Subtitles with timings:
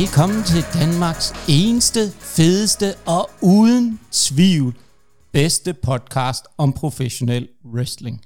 [0.00, 4.74] Velkommen til Danmarks eneste, fedeste og uden tvivl
[5.32, 8.20] bedste podcast om professionel wrestling.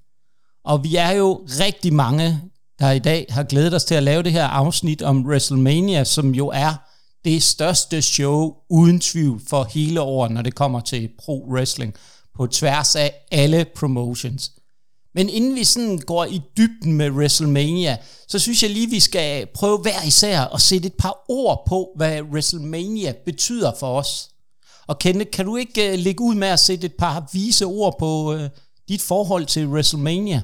[0.65, 2.41] Og vi er jo rigtig mange,
[2.79, 6.35] der i dag har glædet os til at lave det her afsnit om WrestleMania, som
[6.35, 6.75] jo er
[7.25, 11.95] det største show uden tvivl for hele året, når det kommer til pro wrestling
[12.37, 14.53] på tværs af alle promotions.
[15.15, 17.97] Men inden vi sådan går i dybden med WrestleMania,
[18.29, 21.89] så synes jeg lige, vi skal prøve hver især at sætte et par ord på,
[21.97, 24.29] hvad WrestleMania betyder for os.
[24.87, 27.97] Og Kenneth, kan du ikke uh, lægge ud med at sætte et par vise ord
[27.99, 28.41] på uh,
[28.89, 30.43] dit forhold til WrestleMania?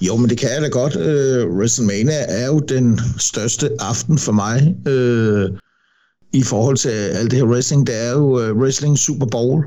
[0.00, 0.96] Jo, men det kan jeg da godt.
[0.96, 5.58] Uh, WrestleMania er jo den største aften for mig uh,
[6.32, 7.86] i forhold til alt det her wrestling.
[7.86, 9.64] Det er jo uh, Wrestling Super Bowl.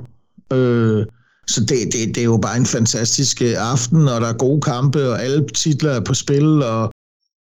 [0.53, 1.05] Uh,
[1.47, 4.61] så det, det, det er jo bare en fantastisk øh, aften, og der er gode
[4.61, 6.91] kampe, og alle titler er på spil, og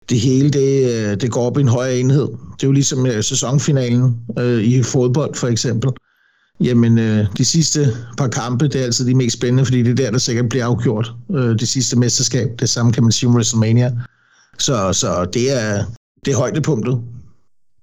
[0.09, 2.27] det hele det, øh, det går op i en højere enhed.
[2.27, 5.91] Det er jo ligesom øh, sæsonfinalen øh, i fodbold for eksempel.
[6.59, 9.95] Jamen, øh, de sidste par kampe, det er altid de mest spændende, fordi det er
[9.95, 11.13] der, der sikkert bliver afgjort.
[11.35, 13.91] Øh, det sidste mesterskab, det samme kan man sige om WrestleMania.
[14.59, 15.85] Så, så det er,
[16.25, 17.01] det er højdepunktet.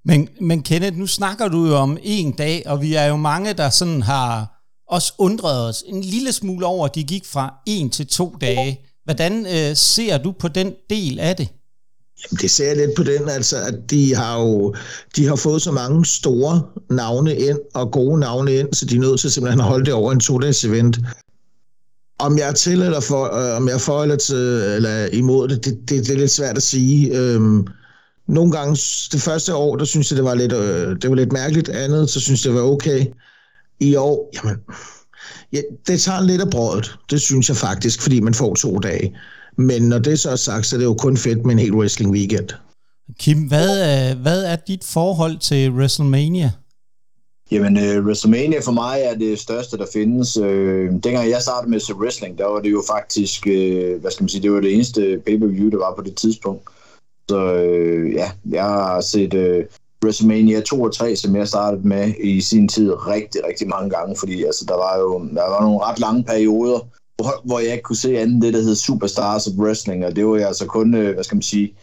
[0.04, 3.52] Men, men Kenneth, nu snakker du jo om en dag, og vi er jo mange,
[3.52, 4.57] der sådan har
[4.88, 8.80] også undrede os en lille smule over, at de gik fra en til to dage.
[9.04, 11.48] Hvordan øh, ser du på den del af det?
[12.22, 14.74] Jamen, det ser jeg lidt på den, altså, at de har jo
[15.16, 19.00] de har fået så mange store navne ind, og gode navne ind, så de er
[19.00, 20.98] nødt til simpelthen at holde det over en to-dages event.
[22.18, 24.36] Om jeg er til eller for, øh, om jeg er for eller, til,
[24.76, 27.16] eller imod det, det, det, det er lidt svært at sige.
[27.16, 27.66] Øhm,
[28.28, 28.72] nogle gange,
[29.12, 31.68] det første år, der synes jeg, det var lidt, øh, det var lidt mærkeligt.
[31.68, 33.06] Andet, så synes jeg, det var okay.
[33.80, 34.56] I år, jamen,
[35.52, 36.98] ja, det tager lidt af brødet.
[37.10, 39.16] Det synes jeg faktisk, fordi man får to dage.
[39.56, 41.74] Men når det så er sagt, så er det jo kun fedt med en hel
[41.74, 42.48] wrestling weekend.
[43.18, 46.50] Kim, hvad er, hvad er dit forhold til WrestleMania?
[47.50, 50.36] Jamen, uh, WrestleMania for mig er det største, der findes.
[50.36, 50.46] Uh,
[51.04, 54.28] dengang jeg startede med at wrestling, der var det jo faktisk, uh, hvad skal man
[54.28, 56.62] sige, det var det eneste pay-per-view, der var på det tidspunkt.
[57.28, 59.64] Så uh, ja, jeg har set uh,
[60.04, 64.16] WrestleMania 2 og 3, som jeg startede med i sin tid rigtig, rigtig mange gange,
[64.16, 66.78] fordi altså, der var jo der var nogle ret lange perioder,
[67.16, 70.26] hvor, hvor jeg ikke kunne se andet det, der hed Superstars of Wrestling, og det
[70.26, 71.74] var jo altså kun, øh, hvad skal man sige,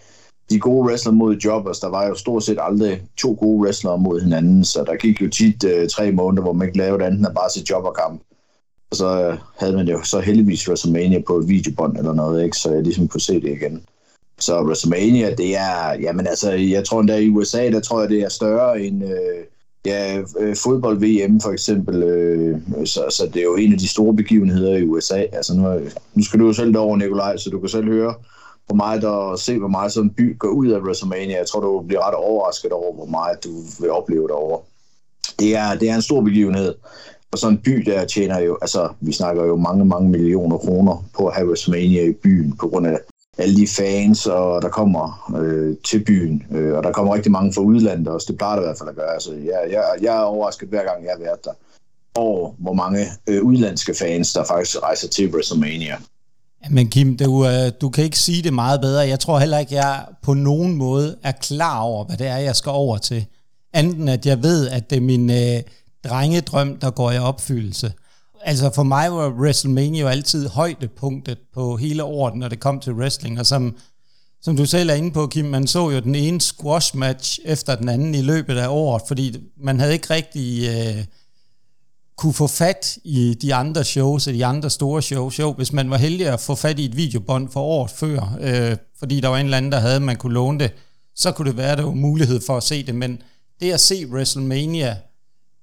[0.50, 1.80] de gode wrestler mod jobbers.
[1.80, 5.30] Der var jo stort set aldrig to gode wrestlere mod hinanden, så der gik jo
[5.30, 8.22] tit øh, tre måneder, hvor man ikke lavede andet end bare se jobberkamp.
[8.92, 12.58] Og så øh, havde man jo så heldigvis WrestleMania på et videobånd eller noget, ikke?
[12.58, 13.86] så jeg ligesom kunne se det igen.
[14.40, 18.22] Så WrestleMania, det er, jamen altså, jeg tror endda i USA, der tror jeg, det
[18.22, 19.44] er større end, øh,
[19.86, 24.16] Ja, øh, fodbold-VM for eksempel, øh, så, så det er jo en af de store
[24.16, 25.20] begivenheder i USA.
[25.32, 25.80] Altså nu,
[26.14, 28.14] nu skal du jo selv derover, Nikolaj, så du kan selv høre
[28.66, 31.38] hvor meget der se, hvor meget sådan en by går ud af WrestleMania.
[31.38, 34.60] Jeg tror, du bliver ret overrasket over, hvor meget du vil opleve derovre.
[35.40, 36.76] Det er, det er en stor begivenhed.
[37.32, 41.06] Og sådan en by, der tjener jo, altså vi snakker jo mange, mange millioner kroner
[41.18, 43.00] på at have WrestleMania i byen, på grund af
[43.38, 47.54] alle de fans, og der kommer øh, til byen, øh, og der kommer rigtig mange
[47.54, 48.28] fra udlandet også.
[48.30, 49.14] Det plejer det i hvert fald at gøre.
[49.14, 51.52] Altså, jeg, jeg, jeg er overrasket hver gang, jeg har været der,
[52.16, 55.98] over hvor mange øh, udlandske fans, der faktisk rejser til WrestleMania.
[56.70, 59.08] Men Kim, du, øh, du kan ikke sige det meget bedre.
[59.08, 62.56] Jeg tror heller ikke, jeg på nogen måde er klar over, hvad det er, jeg
[62.56, 63.26] skal over til.
[63.74, 65.62] Anden at jeg ved, at det er min øh,
[66.04, 67.94] drengedrøm, der går i opfyldelse.
[68.48, 72.94] Altså for mig var WrestleMania jo altid højdepunktet på hele året, når det kom til
[72.94, 73.78] wrestling, og som,
[74.42, 77.76] som du selv er inde på, Kim, man så jo den ene squash match efter
[77.76, 81.06] den anden i løbet af året, fordi man havde ikke rigtig øh,
[82.18, 85.40] kunne få fat i de andre shows, de andre store shows.
[85.40, 88.78] Jo, hvis man var heldig at få fat i et videobånd for året før, øh,
[89.00, 90.72] fordi der var en eller anden, der havde, man kunne låne det,
[91.16, 93.22] så kunne det være, at der var mulighed for at se det, men
[93.60, 94.98] det at se WrestleMania,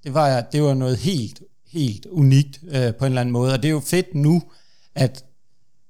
[0.04, 3.52] det var, det var noget helt helt unikt øh, på en eller anden måde.
[3.52, 4.42] Og det er jo fedt nu,
[4.94, 5.24] at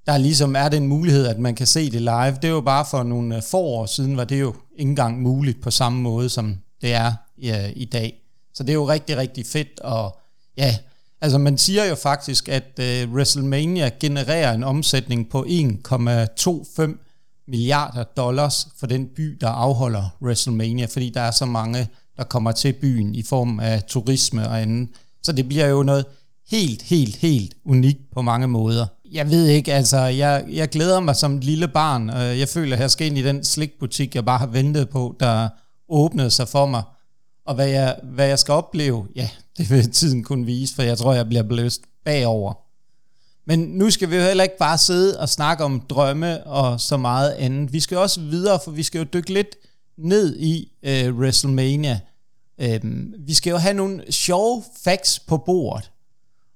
[0.07, 2.35] der ligesom er den mulighed, at man kan se det live.
[2.43, 5.23] Det er jo bare for nogle øh, få år siden, var det jo ikke engang
[5.23, 7.13] muligt på samme måde, som det er
[7.43, 8.23] ja, i dag.
[8.55, 9.81] Så det er jo rigtig, rigtig fedt.
[9.81, 10.19] Og
[10.57, 10.77] ja,
[11.21, 16.83] altså man siger jo faktisk, at øh, WrestleMania genererer en omsætning på 1,25
[17.49, 22.53] milliarder dollars for den by, der afholder WrestleMania, fordi der er så mange, der kommer
[22.53, 24.89] til byen i form af turisme og andet.
[25.23, 26.05] Så det bliver jo noget
[26.51, 28.87] helt, helt, helt unikt på mange måder.
[29.13, 32.11] Jeg ved ikke, altså, jeg, jeg glæder mig som et lille barn.
[32.11, 35.17] Øh, jeg føler, at jeg skal ind i den slikbutik, jeg bare har ventet på,
[35.21, 35.49] der
[35.89, 36.83] åbnede sig for mig.
[37.47, 39.29] Og hvad jeg, hvad jeg skal opleve, ja,
[39.59, 42.55] det vil tiden kun vise, for jeg tror, jeg bliver bløst bagover.
[43.47, 46.97] Men nu skal vi jo heller ikke bare sidde og snakke om drømme og så
[46.97, 47.73] meget andet.
[47.73, 49.57] Vi skal også videre, for vi skal jo dykke lidt
[49.99, 52.01] ned i øh, WrestleMania.
[52.63, 55.91] Øhm, vi skal jo have nogle sjove facts på bordet.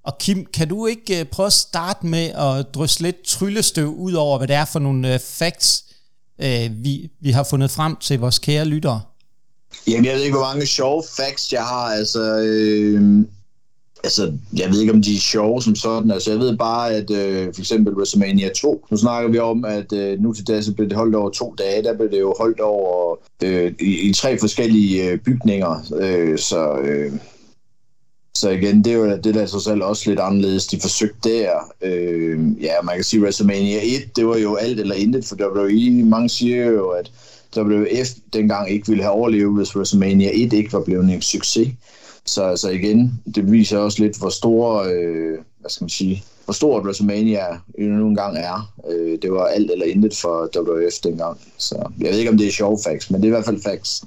[0.05, 4.12] Og Kim, kan du ikke øh, prøve at starte med at drysse lidt tryllestøv ud
[4.12, 5.85] over, hvad det er for nogle øh, facts,
[6.43, 9.00] øh, vi, vi har fundet frem til vores kære lyttere?
[9.87, 11.87] Jamen, jeg ved ikke, hvor mange sjove facts jeg har.
[11.87, 13.25] Altså, øh,
[14.05, 16.11] altså, jeg ved ikke, om de er sjove som sådan.
[16.11, 19.93] Altså, jeg ved bare, at øh, for eksempel WrestleMania 2, nu snakker vi om, at
[19.93, 21.83] øh, nu til dags blev det holdt over to dage.
[21.83, 25.95] Der blev det jo holdt over øh, i, i tre forskellige øh, bygninger.
[26.01, 26.79] Øh, så...
[26.79, 27.13] Øh,
[28.35, 31.29] så igen, det er jo det, der er så selv også lidt anderledes, de forsøgte
[31.29, 31.51] der.
[31.83, 36.05] Øh, ja, man kan sige, WrestleMania 1, det var jo alt eller intet for WWE.
[36.05, 37.11] Mange siger jo, at
[37.57, 41.69] WF dengang ikke ville have overlevet, hvis WrestleMania 1 ikke var blevet en succes.
[42.26, 46.52] Så altså igen, det viser også lidt, hvor store, øh, hvad skal man sige, hvor
[46.52, 47.46] stort WrestleMania
[47.78, 48.75] nu engang er.
[48.90, 51.38] Øh, det var alt eller intet for WWF dengang.
[51.58, 53.62] Så jeg ved ikke, om det er sjov facts, men det er i hvert fald
[53.62, 54.05] facts.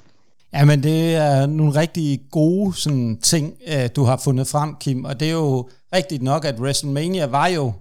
[0.54, 5.06] Ja, men det er nogle rigtig gode sådan, ting, øh, du har fundet frem, Kim.
[5.06, 7.74] Og det er jo rigtigt nok, at WrestleMania var jo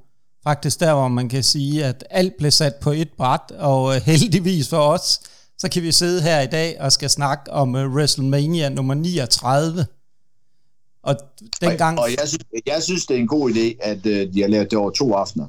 [0.45, 4.03] faktisk der, hvor man kan sige, at alt blev sat på et bræt, og øh,
[4.03, 5.21] heldigvis for os,
[5.59, 9.87] så kan vi sidde her i dag og skal snakke om øh, WrestleMania nummer 39.
[11.09, 11.17] Og,
[11.61, 11.99] dengang...
[11.99, 14.49] og, og jeg, synes, jeg synes, det er en god idé, at uh, de har
[14.49, 15.47] lavet det over to aftener.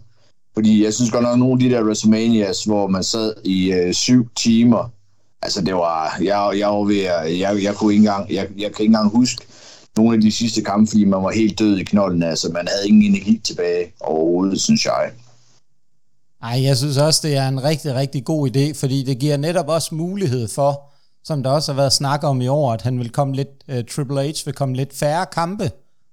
[0.54, 3.94] Fordi jeg synes godt nok, nogle af de der WrestleManias, hvor man sad i uh,
[3.94, 4.92] syv timer,
[5.42, 8.72] altså det var, jeg, jeg var ved at, jeg, jeg kunne ikke engang, jeg, jeg
[8.72, 9.46] kan ikke engang huske
[9.98, 12.88] nogle af de sidste kampe, fordi man var helt død i knolden, altså man havde
[12.88, 15.12] ingen energi tilbage overhovedet, synes jeg.
[16.44, 19.68] Ej, jeg synes også, det er en rigtig, rigtig god idé, fordi det giver netop
[19.68, 20.90] også mulighed for,
[21.24, 23.76] som der også har været snak om i år, at han vil komme lidt, uh,
[23.96, 25.72] Triple H vil komme lidt færre kampe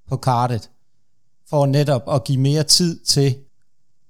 [0.08, 0.70] på kartet,
[1.50, 3.34] for netop at give mere tid til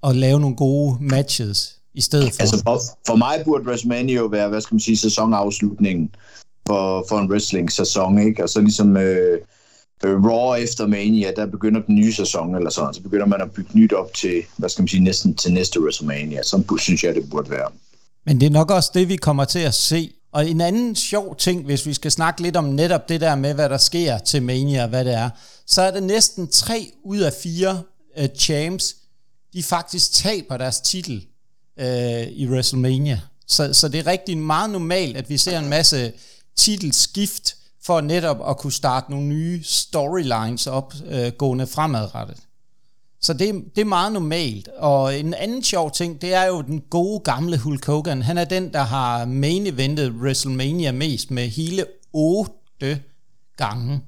[0.03, 2.41] at lave nogle gode matches i stedet for.
[2.41, 6.11] Altså for, for mig burde WrestleMania jo være, hvad skal man sige, sæsonafslutningen
[6.67, 8.43] for, for en wrestling-sæson, ikke?
[8.43, 9.41] Og så ligesom øh,
[10.05, 13.51] øh, Raw efter Mania, der begynder den nye sæson, eller sådan, så begynder man at
[13.51, 16.43] bygge nyt op til, hvad skal man sige, næsten til næste WrestleMania.
[16.43, 17.69] Så synes jeg, det burde være.
[18.27, 20.13] Men det er nok også det, vi kommer til at se.
[20.37, 23.55] Og en anden sjov ting, hvis vi skal snakke lidt om netop det der med,
[23.55, 25.31] hvad der sker til Mania og hvad det er,
[25.67, 27.83] så er det næsten tre ud af fire
[28.19, 28.97] uh, champs,
[29.53, 31.27] de faktisk taber deres titel
[31.81, 33.21] uh, i WrestleMania.
[33.47, 36.13] Så, så det er rigtig meget normalt, at vi ser en masse
[36.57, 42.37] titelskift, for netop at kunne starte nogle nye storylines op, øh, gående fremadrettet.
[43.21, 44.69] Så det, det er meget normalt.
[44.69, 48.23] Og en anden sjov ting, det er jo den gode gamle Hulk Hogan.
[48.23, 53.03] Han er den, der har main eventet WrestleMania mest med hele 8
[53.57, 54.01] gange.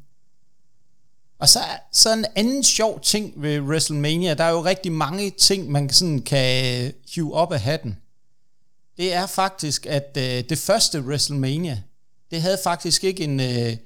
[1.39, 1.59] Og så,
[1.93, 6.21] så en anden sjov ting ved WrestleMania, der er jo rigtig mange ting, man sådan
[6.21, 7.97] kan hive op af hatten.
[8.97, 11.83] Det er faktisk, at øh, det første WrestleMania,
[12.31, 13.77] det havde faktisk ikke en øh,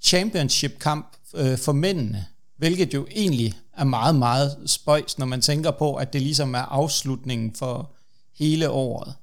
[0.00, 2.26] championship-kamp øh, for mændene,
[2.56, 6.62] hvilket jo egentlig er meget, meget spøjs, når man tænker på, at det ligesom er
[6.62, 7.90] afslutningen for
[8.38, 9.14] hele året.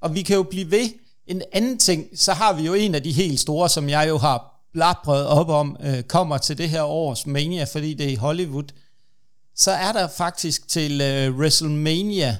[0.00, 0.90] Og vi kan jo blive ved.
[1.26, 4.18] En anden ting, så har vi jo en af de helt store, som jeg jo
[4.18, 8.14] har blabret op om, øh, kommer til det her års Mania, fordi det er i
[8.14, 8.64] Hollywood.
[9.56, 12.36] Så er der faktisk til øh, WrestleMania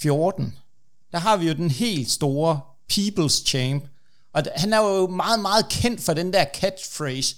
[0.00, 0.54] 14,
[1.12, 2.60] der har vi jo den helt store
[2.92, 3.84] People's Champ,
[4.32, 7.36] og han er jo meget, meget kendt for den der catchphrase,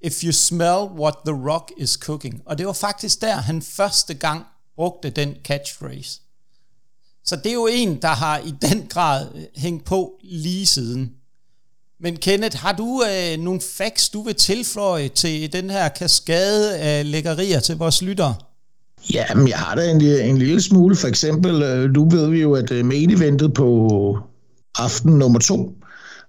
[0.00, 2.42] If you smell what the rock is cooking.
[2.46, 4.44] Og det var faktisk der, han første gang
[4.76, 6.20] brugte den catchphrase.
[7.24, 11.12] Så det er jo en, der har i den grad øh, hængt på lige siden.
[12.00, 17.10] Men Kenneth, har du øh, nogle facts, du vil tilføje til den her kaskade af
[17.10, 18.34] lækkerier til vores lyttere?
[19.12, 20.96] Ja, men jeg har da en, en lille smule.
[20.96, 21.60] For eksempel,
[21.94, 24.18] du nu ved vi jo, at øh, main eventet på
[24.78, 25.72] aften nummer to,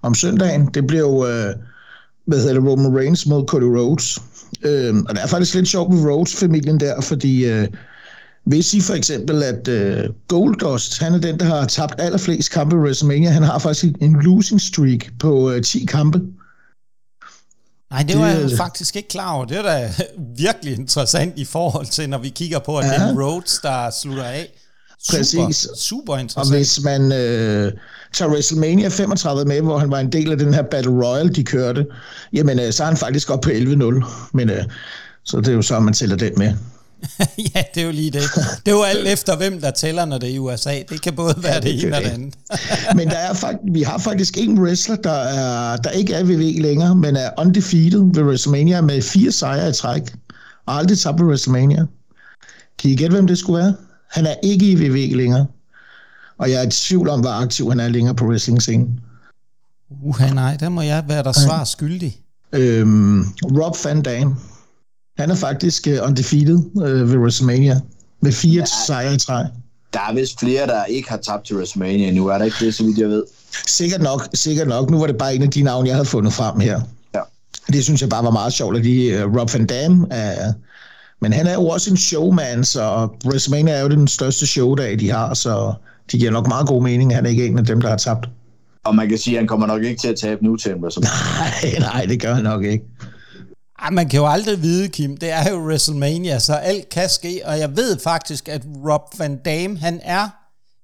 [0.02, 0.70] om søndagen.
[0.74, 1.56] Det bliver jo, øh,
[2.28, 4.20] hvad hedder det, Roman Reigns mod Cody Rhodes.
[4.62, 7.68] Øh, og det er faktisk lidt sjovt med Rhodes-familien der, fordi øh,
[8.46, 12.76] hvis I for eksempel, at øh, Goldust, han er den, der har tabt allerflest kampe
[12.76, 16.22] i WrestleMania, han har faktisk en losing streak på øh, 10 kampe.
[17.92, 19.46] Nej, det var jeg faktisk ikke klar over.
[19.46, 19.94] Det er da
[20.46, 22.94] virkelig interessant i forhold til, når vi kigger på, at ja.
[22.94, 24.52] det er Rhodes, der slutter af.
[25.04, 25.68] Super, Præcis.
[25.78, 26.54] Super interessant.
[26.54, 27.72] Og hvis man øh,
[28.14, 31.44] tager WrestleMania 35 med, hvor han var en del af den her Battle Royale, de
[31.44, 31.86] kørte,
[32.34, 34.06] jamen øh, så er han faktisk op på 11-0.
[34.34, 34.64] Men øh,
[35.24, 36.54] så det er jo så, man tæller den med.
[37.56, 38.22] ja, det er jo lige det.
[38.66, 40.82] Det er jo alt efter, hvem der tæller, når det er i USA.
[40.90, 42.36] Det kan både være ja, det, det ene og det andet.
[42.98, 46.62] men der er fakt- vi har faktisk en wrestler, der, er, der ikke er VV
[46.62, 50.02] længere, men er undefeated ved WrestleMania med fire sejre i træk.
[50.66, 51.86] Og aldrig tabt ved WrestleMania.
[52.80, 53.74] Kan I gætte, hvem det skulle være?
[54.16, 55.46] Han er ikke i VV længere.
[56.38, 59.00] Og jeg er i tvivl om, hvor aktiv han er længere på wrestling-scenen.
[60.04, 62.20] Uha, nej, der må jeg være der svar skyldig.
[62.54, 64.36] Øhm, Rob Van Dam.
[65.18, 67.80] Han er faktisk uh, undefeated uh, ved WrestleMania
[68.22, 68.86] med fire ja.
[68.86, 69.44] sejre i træ.
[69.94, 72.76] Der er vist flere, der ikke har tabt til WrestleMania nu, er der ikke det,
[72.76, 73.24] så vidt jeg ved?
[73.68, 74.90] Sikkert nok, sikkert nok.
[74.90, 76.82] Nu var det bare en af de navne, jeg havde fundet frem her.
[77.14, 77.22] Ja.
[77.68, 80.54] Det synes jeg bare var meget sjovt, at de, uh, Rob Van Dam uh,
[81.22, 85.12] men han er jo også en showman, så WrestleMania er jo den største showdag, de
[85.12, 85.74] har, så
[86.12, 87.98] de giver nok meget god mening, at han er ikke en af dem, der har
[87.98, 88.30] tabt.
[88.86, 90.78] Og man kan sige, at han kommer nok ikke til at tabe nu til en
[90.82, 92.86] Nej, nej, det gør han nok ikke.
[93.80, 95.18] Ej, man kan jo aldrig vide, Kim.
[95.18, 97.42] Det er jo WrestleMania, så alt kan ske.
[97.46, 100.30] Og jeg ved faktisk, at Rob Van Dam, han er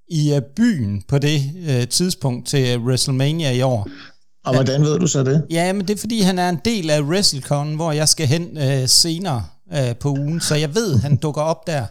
[0.08, 3.88] i uh, byen på det uh, tidspunkt til uh, WrestleMania i år.
[4.44, 5.46] Og hvordan ved du så det?
[5.50, 8.48] Ja, men det er fordi, han er en del af WrestleCon, hvor jeg skal hen
[8.56, 10.40] uh, senere uh, på ugen.
[10.40, 11.86] Så jeg ved, han dukker op der.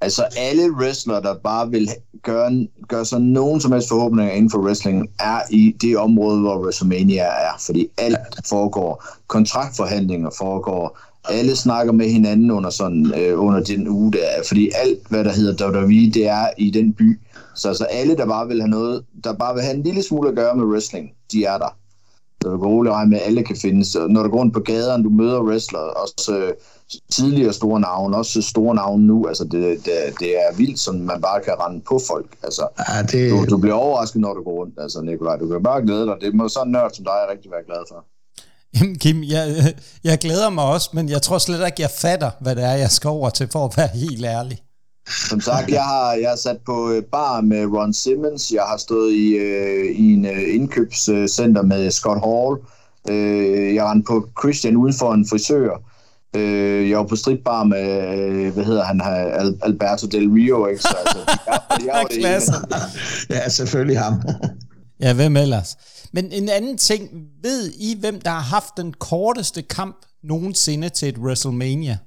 [0.00, 1.88] Altså alle wrestlere, der bare vil
[2.22, 6.58] gøre, gøre sig nogen som helst forhåbninger inden for wrestling, er i det område, hvor
[6.64, 7.62] WrestleMania er.
[7.66, 9.04] Fordi alt foregår.
[9.26, 10.98] Kontraktforhandlinger foregår.
[11.28, 14.42] Alle snakker med hinanden under, sådan, øh, under den uge, der er.
[14.48, 17.20] Fordi alt, hvad der hedder WWE, det er i den by.
[17.54, 20.28] Så altså alle, der bare vil have noget, der bare vil have en lille smule
[20.28, 21.76] at gøre med wrestling, de er der.
[22.42, 23.96] Så du kan roligt regne med, at alle kan findes.
[24.08, 26.52] Når du går rundt på gaderne, du møder wrestlere, også øh,
[27.12, 29.26] tidligere store navne, også store navne nu.
[29.28, 32.36] Altså, det, det, det er vildt, som man bare kan rende på folk.
[32.42, 33.30] Altså, ja, det...
[33.30, 35.36] du, du bliver overrasket, når du går rundt, altså, Nikolaj.
[35.36, 36.14] Du kan bare glæde dig.
[36.20, 38.04] Det må sådan en nørd som dig er rigtig være glad for.
[38.74, 42.56] Jamen Kim, jeg, jeg glæder mig også, men jeg tror slet ikke, jeg fatter, hvad
[42.56, 44.58] det er, jeg skal over til, for at være helt ærlig.
[45.28, 48.52] Som sagt, jeg har, jeg har sat på øh, bar med Ron Simmons.
[48.52, 52.56] Jeg har stået i, øh, i en øh, indkøbscenter med Scott Hall.
[53.10, 55.82] Øh, jeg rendte på Christian uden for en frisør.
[56.36, 59.00] Øh, jeg var på stripbar med, øh, hvad hedder han,
[59.62, 60.82] Alberto Del Rio, ikke?
[60.82, 62.52] Så, altså, jeg, jeg var Klasse.
[63.34, 64.22] ja, selvfølgelig ham.
[65.02, 65.76] ja, hvem ellers?
[66.12, 67.10] Men en anden ting,
[67.42, 71.98] ved I, hvem der har haft den korteste kamp nogensinde til et WrestleMania?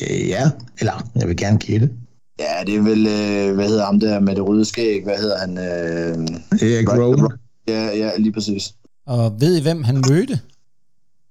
[0.00, 1.90] Ja, eller jeg vil gerne gætte.
[2.38, 5.38] Ja, det er vel, øh, hvad hedder ham der med det røde skæg, hvad hedder
[5.38, 5.58] han?
[5.58, 7.38] Øh, Erik Rowan.
[7.68, 8.74] Ja, ja, lige præcis.
[9.06, 10.40] Og ved I, hvem han mødte?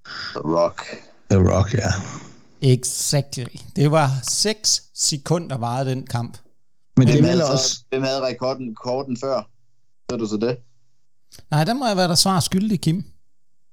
[0.06, 0.82] The Rock.
[1.32, 1.92] The Rock, ja.
[2.62, 3.60] Exactly.
[3.76, 6.38] Det var 6 sekunder varede den kamp.
[6.98, 7.80] Men det er også...
[7.90, 9.50] Hvem havde rekorden korten før?
[10.12, 10.58] Ved du så det?
[11.52, 13.04] Nej, der må jeg være der svar skyldig, Kim.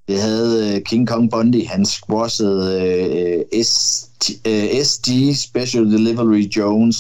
[0.09, 1.67] Det havde uh, King Kong Bundy.
[1.67, 6.97] Han squashede uh, ST, uh, SD Special Delivery Jones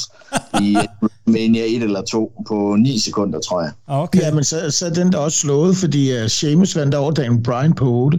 [0.60, 0.76] i
[1.26, 3.72] Mania 1 eller 2 på 9 sekunder, tror jeg.
[3.86, 4.20] Okay.
[4.20, 7.42] Ja, men så, så er den der også slået, fordi uh, Sheamus vandt over Dan
[7.42, 8.18] Bryan på 8.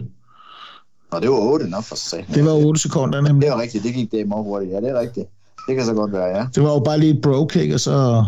[1.14, 2.26] Og det var 8 nok for sig.
[2.34, 3.42] Det var 8 sekunder nemlig.
[3.42, 4.72] Det var rigtigt, det gik det meget hurtigt.
[4.72, 5.26] Ja, det er rigtigt.
[5.68, 6.46] Det kan så godt være, ja.
[6.54, 8.24] Det var jo bare lige et bro kick, og så...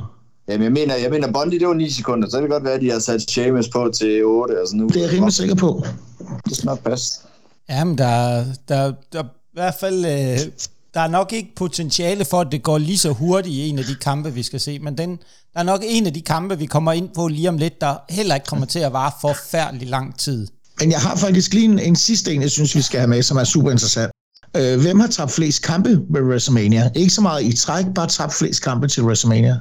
[0.49, 2.75] Jamen, jeg mener, jeg mener Bondi, det var 9 sekunder, så det kan godt være,
[2.75, 4.59] at de har sat Sheamus på til 8.
[4.59, 4.87] Altså nu.
[4.87, 5.83] Det er jeg rimelig sikker på.
[6.19, 7.21] Det er snart pas.
[7.69, 10.05] Jamen, der, der, der i hvert fald...
[10.05, 10.53] Øh,
[10.95, 13.85] der er nok ikke potentiale for, at det går lige så hurtigt i en af
[13.85, 15.11] de kampe, vi skal se, men den,
[15.55, 17.95] der er nok en af de kampe, vi kommer ind på lige om lidt, der
[18.11, 20.47] heller ikke kommer til at vare forfærdelig lang tid.
[20.81, 23.23] Men jeg har faktisk lige en, en sidste en, jeg synes, vi skal have med,
[23.23, 24.11] som er super interessant.
[24.57, 26.91] Øh, hvem har tabt flest kampe ved WrestleMania?
[26.95, 29.59] Ikke så meget i træk, bare tabt flest kampe til WrestleMania.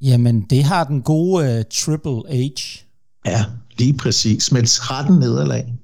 [0.00, 2.60] Jamen, det har den gode uh, Triple H.
[3.26, 3.44] Ja,
[3.78, 4.52] lige præcis.
[4.52, 5.74] Med 13 nederlag.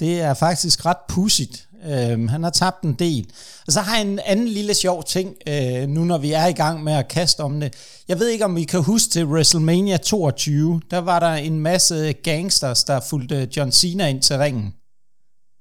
[0.00, 1.68] Det er faktisk ret pudsigt.
[1.86, 3.26] Uh, han har tabt en del.
[3.66, 6.52] Og så har jeg en anden lille sjov ting, uh, nu når vi er i
[6.52, 7.74] gang med at kaste om det.
[8.08, 12.12] Jeg ved ikke, om vi kan huske til WrestleMania 22, der var der en masse
[12.12, 14.74] gangsters, der fulgte John Cena ind til ringen.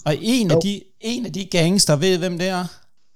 [0.05, 2.65] Og en, af de, en af de gangster, ved hvem det er?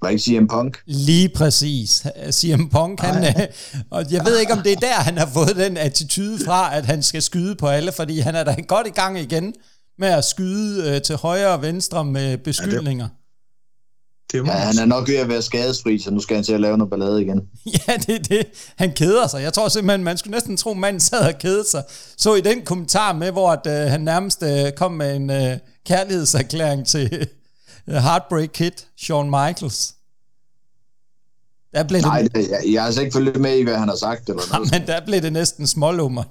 [0.02, 0.78] Var ikke CM Punk?
[0.86, 2.08] Lige præcis.
[2.38, 3.48] CM Punk, han, øh,
[3.90, 6.86] og jeg ved ikke, om det er der, han har fået den attitude fra, at
[6.86, 9.54] han skal skyde på alle, fordi han er da godt i gang igen
[9.98, 13.08] med at skyde øh, til højre og venstre med beskyldninger.
[13.08, 13.20] Ja, det,
[14.34, 16.62] det ja, han er nok ved at være skadesfri, så nu skal han til at
[16.62, 17.42] lave noget ballade igen.
[17.88, 18.46] ja, det er det.
[18.76, 19.42] Han keder sig.
[19.42, 21.84] Jeg tror simpelthen, man skulle næsten tro, at manden sad og kedede sig.
[22.18, 25.58] Så i den kommentar med, hvor at, øh, han nærmest øh, kom med en øh,
[25.86, 27.28] kærlighedserklæring til
[27.90, 29.94] øh, Heartbreak Kid, Shawn Michaels.
[31.74, 33.96] Der blev Nej, det, jeg, jeg har altså ikke følt med i, hvad han har
[33.96, 34.30] sagt.
[34.30, 34.72] Eller noget.
[34.72, 36.24] men der blev det næsten smålummer.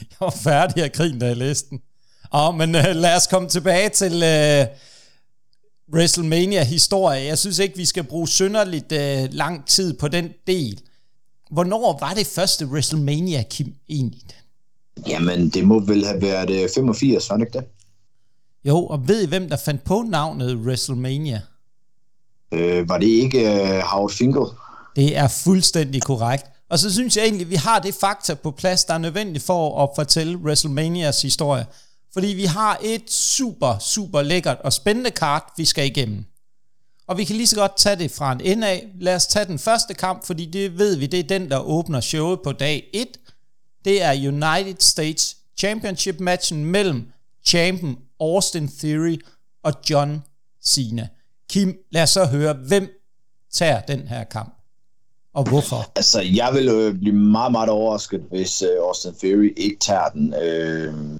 [0.00, 1.80] jeg var færdig af krigen, da jeg læste den.
[2.32, 4.66] Oh, men uh, lad os komme tilbage til uh,
[5.94, 7.24] WrestleMania-historie.
[7.24, 10.80] Jeg synes ikke, vi skal bruge synderligt uh, lang tid på den del.
[11.50, 14.22] Hvornår var det første WrestleMania, Kim, egentlig?
[15.08, 17.66] Jamen, det må vel have været uh, 85, var det ikke det?
[18.64, 21.40] Jo, og ved I, hvem der fandt på navnet WrestleMania?
[22.52, 24.42] Øh, var det ikke øh, Howard Finkel?
[24.96, 26.46] Det er fuldstændig korrekt.
[26.70, 29.44] Og så synes jeg egentlig, at vi har det fakta på plads, der er nødvendigt
[29.44, 31.66] for at fortælle WrestleManias historie
[32.12, 36.24] fordi vi har et super, super lækkert og spændende kart, vi skal igennem.
[37.06, 38.88] Og vi kan lige så godt tage det fra en ende af.
[39.00, 42.00] Lad os tage den første kamp, fordi det ved vi, det er den, der åbner
[42.00, 43.08] showet på dag 1.
[43.84, 47.12] Det er United States Championship matchen mellem
[47.46, 49.16] champion Austin Theory
[49.62, 50.22] og John
[50.64, 51.08] Cena.
[51.50, 52.88] Kim, lad os så høre, hvem
[53.52, 54.54] tager den her kamp,
[55.34, 55.92] og hvorfor?
[55.96, 60.34] Altså, jeg vil øh, blive meget, meget overrasket, hvis øh, Austin Theory ikke tager den.
[60.42, 61.18] Øh,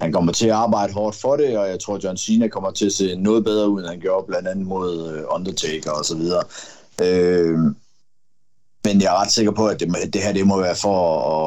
[0.00, 2.86] han kommer til at arbejde hårdt for det, og jeg tror, John Cena kommer til
[2.86, 6.16] at se noget bedre ud, end han gjorde blandt andet mod øh, Undertaker og så
[6.16, 6.42] videre.
[7.02, 7.58] Øh,
[8.84, 10.96] men jeg er ret sikker på, at det, det her det må være for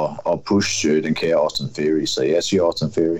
[0.03, 3.19] at, at push øh, den kære Austin Theory, så jeg siger Austin Theory.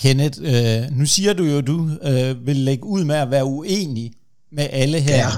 [0.00, 3.44] Kenneth, øh, nu siger du jo, at du øh, vil lægge ud med at være
[3.44, 4.12] uenig
[4.52, 5.16] med alle her.
[5.16, 5.30] Ja,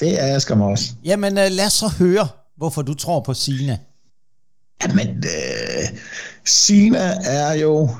[0.00, 0.84] det er jeg skam også.
[1.04, 3.78] Jamen øh, lad os så høre, hvorfor du tror på Sina.
[4.82, 5.98] Jamen, øh,
[6.44, 7.90] Sina er jo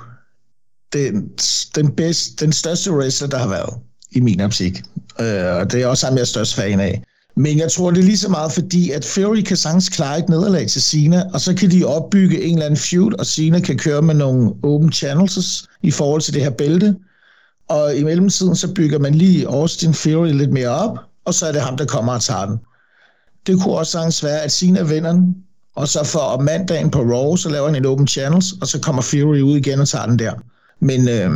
[0.93, 1.29] den,
[1.75, 3.75] den, bedste, den største wrestler, der har været
[4.11, 4.83] i min optik.
[5.21, 7.03] Øh, og det er også ham, jeg er størst fan af.
[7.37, 10.29] Men jeg tror, det er lige så meget fordi, at Fury kan sagtens klare et
[10.29, 13.79] nederlag til Cena, og så kan de opbygge en eller anden feud, og Cena kan
[13.79, 16.97] køre med nogle open channels i forhold til det her bælte.
[17.69, 21.53] Og i mellemtiden, så bygger man lige Austin Fury lidt mere op, og så er
[21.53, 22.59] det ham, der kommer og tager den.
[23.47, 25.37] Det kunne også sagtens være, at Cena vinder den,
[25.75, 29.03] og så for mandagen på Raw, så laver han en open channels, og så kommer
[29.03, 30.33] Fury ud igen og tager den der.
[30.81, 31.31] Men øh,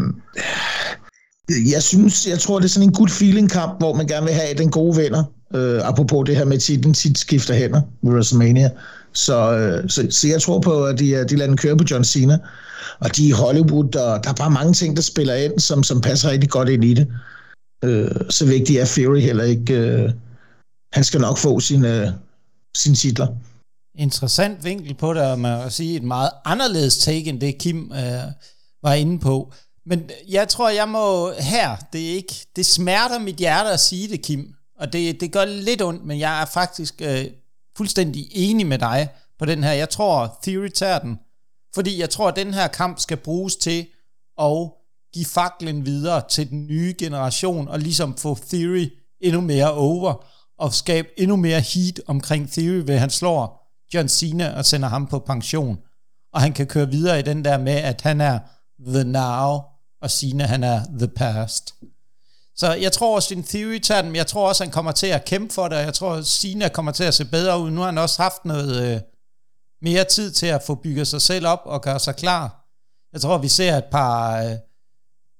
[1.72, 4.34] jeg synes, jeg tror, det er sådan en good feeling kamp, hvor man gerne vil
[4.34, 5.24] have den gode vinder.
[5.54, 8.70] Øh, apropos det her med titlen tit skifter hænder ved WrestleMania.
[9.12, 11.84] Så, øh, så, så jeg tror på, at de, øh, de lader den køre på
[11.90, 12.38] John Cena.
[13.00, 15.82] Og de er i Hollywood, og der er bare mange ting, der spiller ind, som,
[15.82, 17.06] som passer rigtig godt ind i det.
[17.84, 19.74] Øh, så vigtig er Fury heller ikke.
[19.74, 20.10] Øh,
[20.92, 22.08] han skal nok få sine, øh,
[22.74, 23.26] sine titler.
[23.98, 28.32] Interessant vinkel på det, og man sige et meget anderledes take, end det Kim øh,
[28.82, 29.52] var inde på.
[29.86, 34.08] Men jeg tror, jeg må her, det er ikke, det smerter mit hjerte at sige
[34.08, 34.54] det, Kim.
[34.78, 37.24] Og det, det gør lidt ondt, men jeg er faktisk øh,
[37.76, 39.72] fuldstændig enig med dig på den her.
[39.72, 41.18] Jeg tror, Theory tager den.
[41.74, 43.86] Fordi jeg tror, at den her kamp skal bruges til
[44.40, 44.70] at
[45.14, 50.24] give faklen videre til den nye generation, og ligesom få Theory endnu mere over,
[50.58, 53.62] og skabe endnu mere heat omkring Theory, ved han slår
[53.94, 55.78] John Cena og sender ham på pension.
[56.32, 58.38] Og han kan køre videre i den der med, at han er
[58.86, 59.60] the now,
[60.02, 61.74] og Sina han er the past.
[62.56, 65.24] Så jeg tror også, sin theory tager den, jeg tror også, han kommer til at
[65.24, 67.70] kæmpe for det, og jeg tror, Sina kommer til at se bedre ud.
[67.70, 69.00] Nu har han også haft noget øh,
[69.82, 72.68] mere tid til at få bygget sig selv op og gøre sig klar.
[73.12, 74.56] Jeg tror, vi ser et par, øh,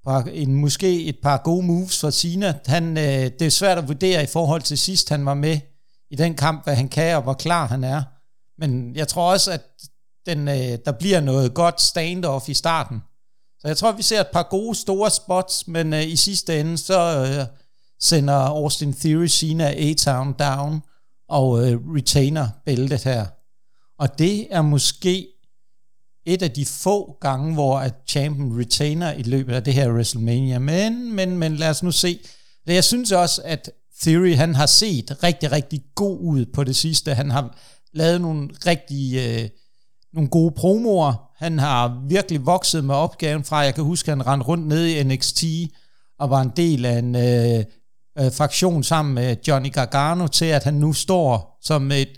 [0.04, 2.58] par en, måske et par gode moves fra Sina.
[2.66, 5.60] Han, øh, det er svært at vurdere i forhold til sidst, han var med
[6.10, 8.02] i den kamp, hvad han kan og hvor klar han er.
[8.58, 9.62] Men jeg tror også, at
[10.26, 13.02] den, øh, der bliver noget godt standoff i starten.
[13.62, 16.78] Så jeg tror, vi ser et par gode, store spots, men øh, i sidste ende,
[16.78, 17.46] så øh,
[18.00, 20.82] sender Austin Theory Cena A-Town down
[21.28, 23.26] og øh, retainer bæltet her.
[23.98, 25.28] Og det er måske
[26.26, 30.58] et af de få gange, hvor at champion retainer i løbet af det her WrestleMania.
[30.58, 32.18] Men, men, men lad os nu se.
[32.66, 33.70] Jeg synes også, at
[34.02, 37.14] Theory, han har set rigtig, rigtig god ud på det sidste.
[37.14, 37.58] Han har
[37.92, 39.48] lavet nogle rigtig øh,
[40.12, 41.31] nogle gode promoer.
[41.42, 44.98] Han har virkelig vokset med opgaven fra, jeg kan huske, at han rendte rundt nede
[44.98, 45.44] i NXT
[46.18, 47.64] og var en del af en øh,
[48.18, 52.08] øh, fraktion sammen med Johnny Gargano til, at han nu står som et,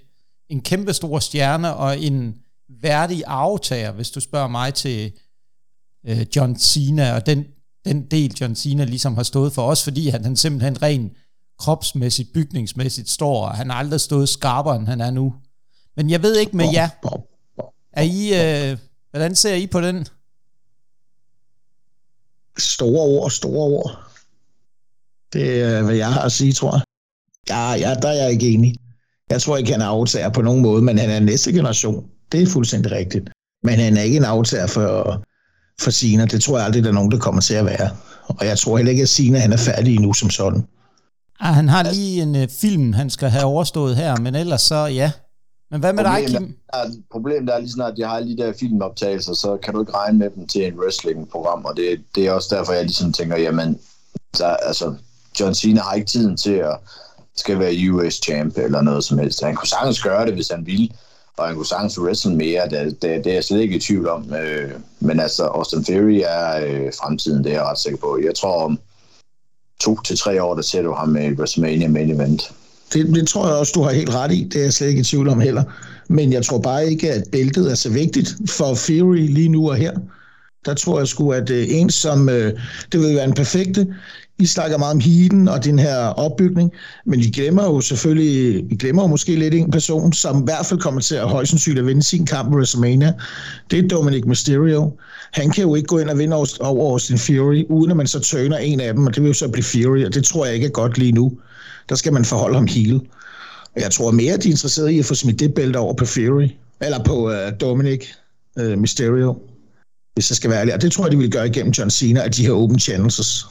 [0.51, 2.35] en kæmpe stor stjerne og en
[2.83, 5.13] værdig aftager, hvis du spørger mig til
[6.07, 7.45] øh, John Cena, og den,
[7.85, 9.63] den del John Cena ligesom har stået for.
[9.63, 11.13] Os, fordi han, han simpelthen rent
[11.59, 15.35] kropsmæssigt, bygningsmæssigt står, og han har aldrig stået skarpere, end han er nu.
[15.97, 16.89] Men jeg ved ikke med jer,
[17.93, 18.79] er I, øh,
[19.15, 20.07] hvordan ser I på den?
[22.59, 23.91] Store ord, store ord.
[25.33, 26.83] Det er, hvad jeg har at sige, tror jeg.
[27.49, 28.75] Ja, ja, der er jeg ikke enig.
[29.31, 32.05] Jeg tror ikke, han er aftager på nogen måde, men han er næste generation.
[32.33, 33.31] Det er fuldstændig rigtigt.
[33.63, 35.25] Men han er ikke en aftager for,
[35.81, 36.25] for Sina.
[36.25, 37.91] Det tror jeg aldrig, der er nogen, der kommer til at være.
[38.29, 40.65] Og jeg tror heller ikke, at Sina han er færdig endnu som sådan.
[41.41, 44.87] Ah, han har lige en uh, film, han skal have overstået her, men ellers så
[44.87, 45.13] ja.
[45.71, 46.57] Men hvad med problemet dig, Kim?
[46.73, 49.95] Er, problemet er lige snart, at jeg har de der filmoptagelser, så kan du ikke
[49.95, 53.37] regne med dem til en wrestling-program, og det, det er også derfor, jeg ligesom tænker,
[53.37, 53.81] jamen,
[54.39, 54.95] der, altså,
[55.41, 56.79] John Cena har ikke tiden til at
[57.37, 59.43] skal være US champ eller noget som helst.
[59.43, 60.89] Han kunne sagtens gøre det, hvis han ville,
[61.37, 64.09] og han kunne sagtens wrestle mere, det, det, det er jeg slet ikke i tvivl
[64.09, 64.35] om.
[64.35, 68.19] Øh, men altså, Austin Theory er øh, fremtiden, det er jeg ret sikker på.
[68.25, 68.79] Jeg tror, om
[69.81, 72.53] to til tre år, der ser du ham med WrestleMania main event.
[72.93, 74.49] Det, det tror jeg også, du har helt ret i.
[74.53, 75.63] Det er jeg slet ikke i tvivl om heller.
[76.09, 79.77] Men jeg tror bare ikke, at bæltet er så vigtigt for Fury lige nu og
[79.77, 79.93] her.
[80.67, 82.53] Der tror jeg sgu, at øh, en som, øh,
[82.93, 83.87] det vil være en perfekte.
[84.39, 86.73] I snakker meget om heaten og den her opbygning,
[87.07, 90.67] men vi glemmer jo selvfølgelig, I glemmer jo måske lidt en person, som i hvert
[90.67, 93.13] fald kommer til at højst sandsynligt at vinde sin kamp på WrestleMania.
[93.71, 94.93] Det er Dominic Mysterio.
[95.33, 98.07] Han kan jo ikke gå ind og vinde over, over Austin Fury, uden at man
[98.07, 100.45] så tøner en af dem, og det vil jo så blive Fury, og det tror
[100.45, 101.33] jeg ikke er godt lige nu.
[101.89, 103.09] Der skal man forholde ham heel.
[103.77, 106.07] Jeg tror mere, at de er interesseret i at få smidt det bælte over på
[106.07, 106.49] Fury,
[106.81, 108.07] eller på uh, Dominic
[108.61, 109.39] uh, Mysterio,
[110.15, 110.75] hvis jeg skal være ærlig.
[110.75, 113.47] Og det tror jeg, de vil gøre igennem John Cena, at de her open challenges.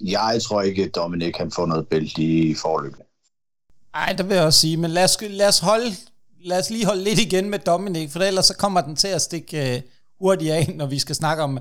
[0.00, 3.00] Jeg tror ikke, at Dominic kan få noget bælte i forløbet.
[3.94, 5.96] Nej, det vil jeg også sige, men lad os, lad os, holde,
[6.44, 9.22] lad os lige holde lidt igen med Dominic, for ellers så kommer den til at
[9.22, 11.58] stikke uh, hurtigt af, når vi skal snakke om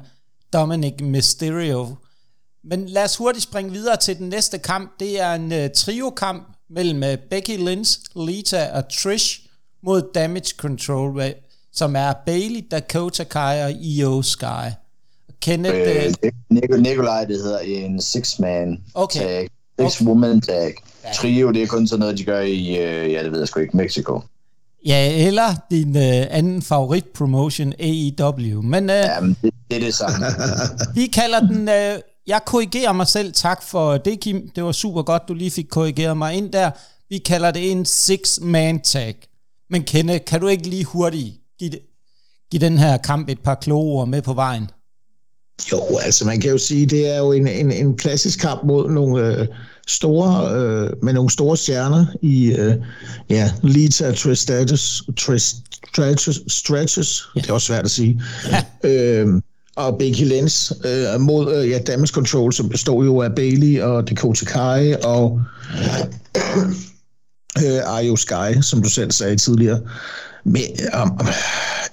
[0.54, 1.96] Dominic Mysterio.
[2.70, 5.00] Men lad os hurtigt springe videre til den næste kamp.
[5.00, 9.42] Det er en uh, trio-kamp mellem uh, Becky Lynch, Lita og Trish
[9.84, 11.24] mod Damage Control,
[11.74, 14.70] som er Bailey, Dakota Kai og Io Sky.
[15.42, 15.76] Kenneth...
[15.76, 19.20] Øh, Nik- Nikolaj, det hedder en six-man okay.
[19.20, 19.50] tag.
[19.82, 20.76] Six-woman tag.
[21.16, 23.60] Trio, det er kun sådan noget, de gør i, uh, ja, det ved jeg sgu
[23.60, 24.22] ikke, Mexico.
[24.86, 28.62] Ja, eller din uh, anden favorit promotion, AEW.
[28.62, 30.26] Men uh, Jamen, det, det er det samme.
[30.96, 31.70] vi kalder den...
[31.70, 33.34] Uh, jeg korrigerer mig selv.
[33.34, 34.50] Tak for det, Kim.
[34.56, 36.72] Det var super godt, du lige fik korrigeret mig ind der.
[37.10, 39.16] Vi kalder det en six-man tag.
[39.70, 41.80] Men Kenne, kan du ikke lige hurtigt give, det,
[42.52, 44.70] give den her kamp et par kloge ord med på vejen?
[45.72, 48.90] Jo, altså man kan jo sige, det er jo en, en, en klassisk kamp mod
[48.90, 49.48] nogle øh,
[49.88, 52.76] store, øh, med nogle store stjerner i, øh,
[53.30, 57.42] ja, Lita Tristatus, Tristatus, Stratus, ja.
[57.42, 58.64] det er også svært at sige, ja.
[58.90, 59.42] øh,
[59.76, 64.10] og Becky Lynch øh, mod øh, ja, Damage Control, som består jo af Bailey og
[64.10, 65.42] Dakota Kai og
[67.58, 69.80] øh, Ayo Sky, som du selv sagde tidligere.
[70.44, 70.64] Men,
[71.02, 71.20] um,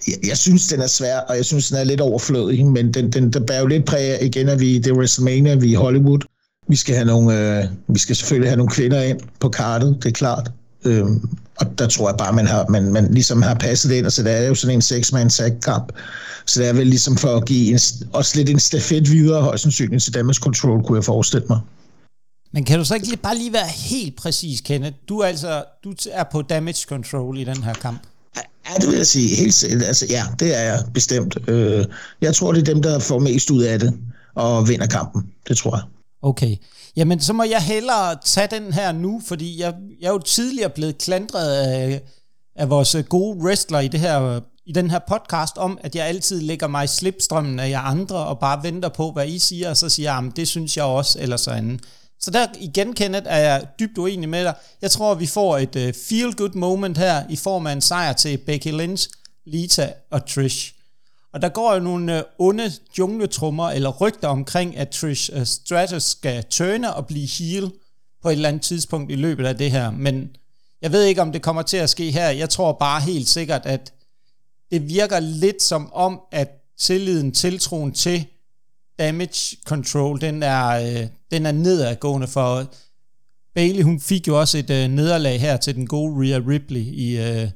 [0.08, 3.12] jeg, jeg synes, den er svær, og jeg synes, den er lidt overflødig, men den,
[3.12, 5.74] den, der bærer jo lidt præg igen, at vi det er WrestleMania, vi er i
[5.74, 6.20] Hollywood.
[6.68, 10.08] Vi skal, have nogle, øh, vi skal selvfølgelig have nogle kvinder ind på kartet, det
[10.08, 10.50] er klart.
[10.84, 14.06] Øhm, og der tror jeg bare, man, har, man, man ligesom har passet det ind,
[14.06, 15.30] og så det er jo sådan en seks-man
[15.62, 15.92] kamp
[16.46, 17.78] Så det er vel ligesom for at give en,
[18.12, 21.60] også lidt en stafet videre, højst sandsynligt til Damage Control, kunne jeg forestille mig.
[22.52, 24.96] Men kan du så ikke bare lige være helt præcis, Kenneth?
[25.08, 28.00] Du er altså du er på Damage Control i den her kamp.
[28.36, 29.36] Ja, det vil jeg sige.
[29.36, 31.36] Helt, altså, ja, det er jeg bestemt.
[31.48, 31.84] Øh,
[32.20, 33.94] jeg tror, det er dem, der får mest ud af det
[34.34, 35.26] og vinder kampen.
[35.48, 35.84] Det tror jeg.
[36.22, 36.56] Okay.
[36.96, 40.70] Jamen, så må jeg hellere tage den her nu, fordi jeg, jeg er jo tidligere
[40.70, 42.02] blevet klandret af,
[42.56, 46.40] af vores gode wrestler i, det her, i den her podcast om, at jeg altid
[46.40, 49.76] lægger mig i slipstrømmen af jer andre og bare venter på, hvad I siger, og
[49.76, 51.80] så siger jeg, det synes jeg også, eller så andet.
[52.20, 54.54] Så der igen, Kenneth, er jeg dybt uenig med dig.
[54.82, 58.12] Jeg tror, vi får et øh, uh, feel-good moment her i form af en sejr
[58.12, 59.08] til Becky Lynch,
[59.46, 60.74] Lita og Trish.
[61.32, 66.02] Og der går jo nogle øh, onde jungletrummer eller rygter omkring, at Trish øh, Stratus
[66.02, 67.72] skal tørne og blive heel
[68.22, 69.90] på et eller andet tidspunkt i løbet af det her.
[69.90, 70.36] Men
[70.82, 72.28] jeg ved ikke, om det kommer til at ske her.
[72.28, 73.92] Jeg tror bare helt sikkert, at
[74.70, 78.26] det virker lidt som om, at tilliden, tiltroen til
[78.98, 82.66] damage control, den er, øh, den er nedadgående for
[83.54, 87.16] Bailey, hun fik jo også et øh, nederlag her til den gode Rhea Ripley i,
[87.18, 87.50] øh,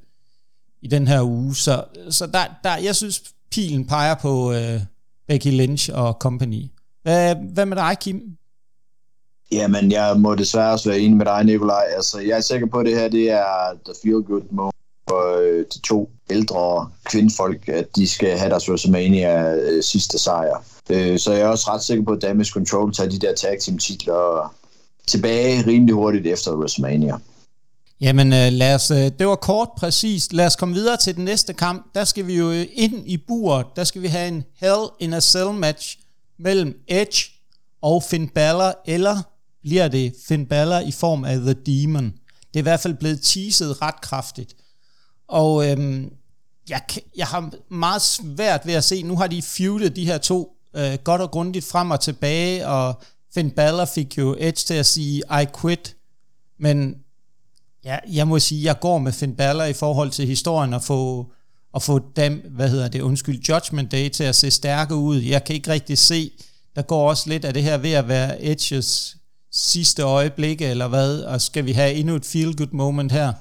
[0.83, 3.23] i den her uge, så, så der, der, jeg synes,
[3.57, 4.81] pilen peger på øh,
[5.29, 6.63] Becky Lynch og company.
[7.03, 8.21] Hvad, hvad med dig, Kim?
[9.53, 11.85] Jamen, jeg må desværre også være enig med dig, Nikolaj.
[11.97, 14.75] Altså, jeg er sikker på, at det her det er the feel good moment
[15.09, 20.65] for øh, de to ældre kvindfolk, at de skal have deres WrestleMania øh, sidste sejr.
[20.91, 23.59] Øh, så jeg er også ret sikker på, at Damage Control tager de der tag
[23.61, 24.55] team titler
[25.07, 27.19] tilbage rimelig hurtigt efter WrestleMania.
[28.01, 30.33] Jamen øh, lad os, øh, det var kort præcist.
[30.33, 31.95] Lad os komme videre til den næste kamp.
[31.95, 33.67] Der skal vi jo øh, ind i buret.
[33.77, 35.99] Der skal vi have en Hell in a Cell match
[36.39, 37.31] mellem Edge
[37.83, 39.23] og Finn Balor, eller
[39.63, 42.05] bliver det Finn Balor i form af The Demon.
[42.05, 44.57] Det er i hvert fald blevet teaset ret kraftigt.
[45.29, 46.13] Og øhm,
[46.69, 46.83] jeg,
[47.17, 50.99] jeg har meget svært ved at se, nu har de feudet de her to øh,
[51.05, 53.01] godt og grundigt frem og tilbage, og
[53.35, 55.97] Finn Balor fik jo Edge til at sige, I quit,
[56.59, 56.97] men
[57.87, 61.33] ja, jeg må sige, jeg går med Finn Balor i forhold til historien og få,
[61.73, 65.17] og få dem, hvad hedder det, undskyld, Judgment Day til at se stærke ud.
[65.17, 66.31] Jeg kan ikke rigtig se,
[66.77, 69.17] der går også lidt af det her ved at være Edges
[69.53, 73.33] sidste øjeblikke, eller hvad, og skal vi have endnu et feel-good moment her?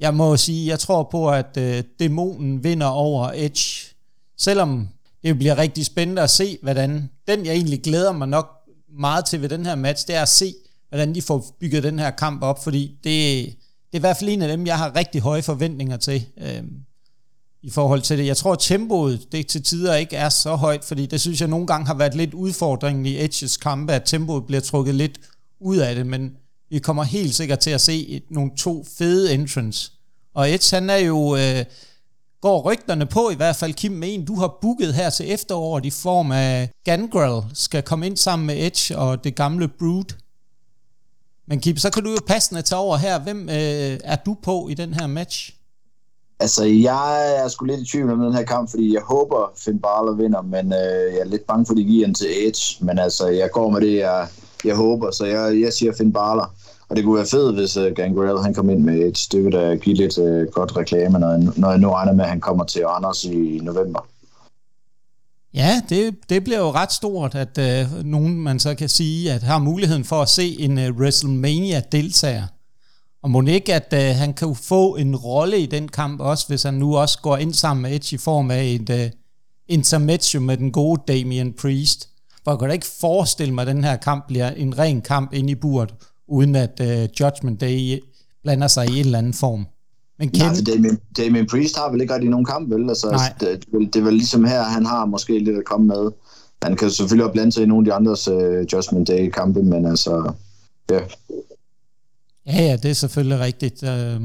[0.00, 3.94] Jeg må sige, jeg tror på, at øh, dæmonen vinder over Edge,
[4.38, 4.88] selvom
[5.22, 8.48] det bliver rigtig spændende at se, hvordan, den jeg egentlig glæder mig nok
[8.98, 10.54] meget til ved den her match, det er at se,
[10.88, 13.54] hvordan de får bygget den her kamp op, fordi det,
[13.92, 16.26] det er i hvert fald en af dem, jeg har rigtig høje forventninger til.
[16.36, 16.62] øh,
[17.62, 18.26] i forhold til det.
[18.26, 21.48] Jeg tror, at tempoet det til tider ikke er så højt, fordi det synes jeg
[21.48, 25.20] nogle gange har været lidt udfordringen i Edges kampe, at tempoet bliver trukket lidt
[25.60, 26.36] ud af det, men
[26.70, 29.92] vi kommer helt sikkert til at se nogle to fede entrance.
[30.34, 31.64] Og Edge, han er jo, øh,
[32.40, 35.84] går rygterne på i hvert fald, Kim, med en, du har booket her til efteråret
[35.84, 40.14] i form af Gangrel, skal komme ind sammen med Edge og det gamle Brood.
[41.52, 43.18] Men Kip, så kan du jo passende tage over her.
[43.18, 45.54] Hvem øh, er du på i den her match?
[46.40, 49.78] Altså, jeg er sgu lidt i tvivl om den her kamp, fordi jeg håber, Finn
[49.78, 52.84] Balor vinder, men øh, jeg er lidt bange for, at de giver den til Edge.
[52.84, 54.26] Men altså, jeg går med det, jeg,
[54.64, 56.50] jeg håber, så jeg, jeg siger Finn Balor.
[56.88, 59.76] Og det kunne være fedt, hvis uh, Gangrel han kom ind med et stykke, der
[59.76, 62.84] giver lidt uh, godt reklame, når, når jeg nu regner med, at han kommer til
[62.88, 64.06] Anders i november.
[65.54, 69.42] Ja, det, det bliver jo ret stort, at øh, nogen man så kan sige, at
[69.42, 72.46] har muligheden for at se en øh, WrestleMania-deltager.
[73.22, 76.62] Og må ikke, at øh, han kan få en rolle i den kamp også, hvis
[76.62, 79.10] han nu også går ind sammen med Edge i form af et øh,
[79.68, 82.08] intermezzo med den gode Damian Priest.
[82.44, 85.32] For jeg kan da ikke forestille mig, at den her kamp bliver en ren kamp
[85.32, 85.94] ind i burt,
[86.28, 87.98] uden at øh, Judgment Day
[88.42, 89.66] blander sig i en eller anden form.
[90.22, 90.40] Men Ken...
[90.40, 92.88] Nej, Damien, Damien Priest har vel ikke rigtig nogen kamp, vel?
[92.88, 93.32] Altså, Nej.
[93.40, 96.10] Det, det, er vel ligesom her, han har måske lidt at komme med.
[96.62, 99.86] Han kan selvfølgelig også blande sig i nogle af de andres uh, Judgment Day-kampe, men
[99.86, 100.32] altså,
[100.90, 101.00] ja.
[102.46, 103.82] Ja, ja, det er selvfølgelig rigtigt.
[103.82, 104.22] Uh,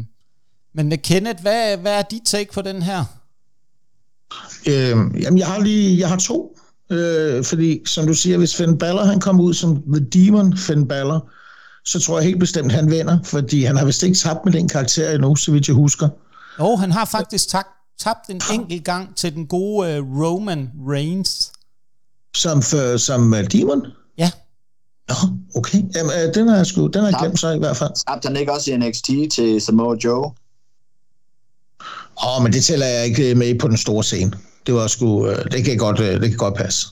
[0.73, 3.03] men Kenneth, hvad, hvad er dit take på den her?
[4.67, 6.57] Øh, jamen, jeg har lige, jeg har to.
[6.89, 10.87] Øh, fordi, som du siger, hvis Finn Balor, han kommer ud som The Demon Finn
[10.87, 11.29] Balor,
[11.87, 14.67] så tror jeg helt bestemt, han vinder, fordi han har vist ikke tabt med den
[14.67, 16.09] karakter endnu, så vidt jeg husker.
[16.59, 17.67] Jo, han har faktisk tabt,
[17.99, 21.51] tabt en enkelt gang til den gode uh, Roman Reigns.
[22.35, 23.85] Som, for, som uh, Demon?
[24.17, 24.31] Ja.
[25.09, 25.15] Nå,
[25.55, 25.77] okay.
[25.95, 27.91] Jamen, uh, den har jeg sgu, den har jeg glemt så i hvert fald.
[28.07, 30.31] Tabte han ikke også i NXT til Samoa Joe?
[32.23, 34.31] Åh, oh, men det tæller jeg ikke med på den store scene.
[34.67, 36.87] Det var sgu, uh, det kan godt, uh, det kan godt passe.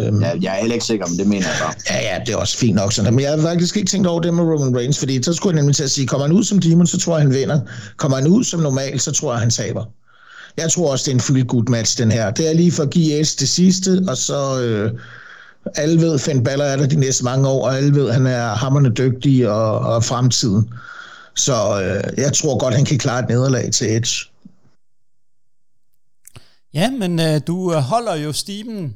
[0.00, 1.74] Øhm, ja, jeg er heller ikke sikker, men det mener jeg bare.
[1.90, 3.14] Ja, ja, det er også fint nok sådan.
[3.14, 5.62] Men jeg har faktisk ikke tænkt over det med Roman Reigns, fordi så skulle jeg
[5.62, 7.60] nemlig til at sige, kommer han ud som demon, så tror jeg, han vinder.
[7.96, 9.84] Kommer han ud som normal, så tror jeg, han taber.
[10.56, 12.30] Jeg tror også, det er en fyldt good match, den her.
[12.30, 14.60] Det er lige for at give Edge det sidste, og så...
[14.62, 14.92] Øh,
[15.76, 18.54] alle ved, Finn Balor er der de næste mange år, og alle ved, han er
[18.54, 20.70] hammerne dygtig og, og fremtiden.
[21.36, 24.30] Så øh, jeg tror godt, han kan klare et nederlag til Edge.
[26.74, 28.94] Ja, men øh, du holder jo Steven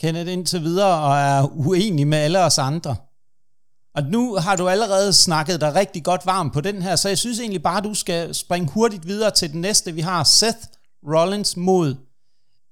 [0.00, 2.96] Kenneth indtil videre og er uenig med alle os andre.
[3.94, 7.18] Og nu har du allerede snakket dig rigtig godt varm på den her, så jeg
[7.18, 9.92] synes egentlig bare, at du skal springe hurtigt videre til den næste.
[9.92, 10.58] Vi har Seth
[11.06, 11.94] Rollins mod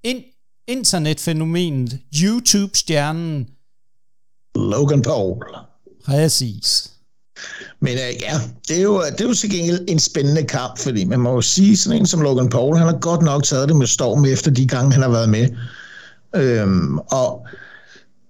[0.06, 3.48] in- internetfænomenet, YouTube-stjernen
[4.54, 5.44] Logan Paul.
[6.04, 6.90] Præcis.
[7.80, 11.04] Men uh, ja, det er, jo, det er jo til gengæld en spændende kamp, fordi
[11.04, 13.76] man må jo sige, sådan en som Logan Paul, han har godt nok taget det
[13.76, 15.48] med storm efter de gange, han har været med.
[16.36, 17.46] Øhm, og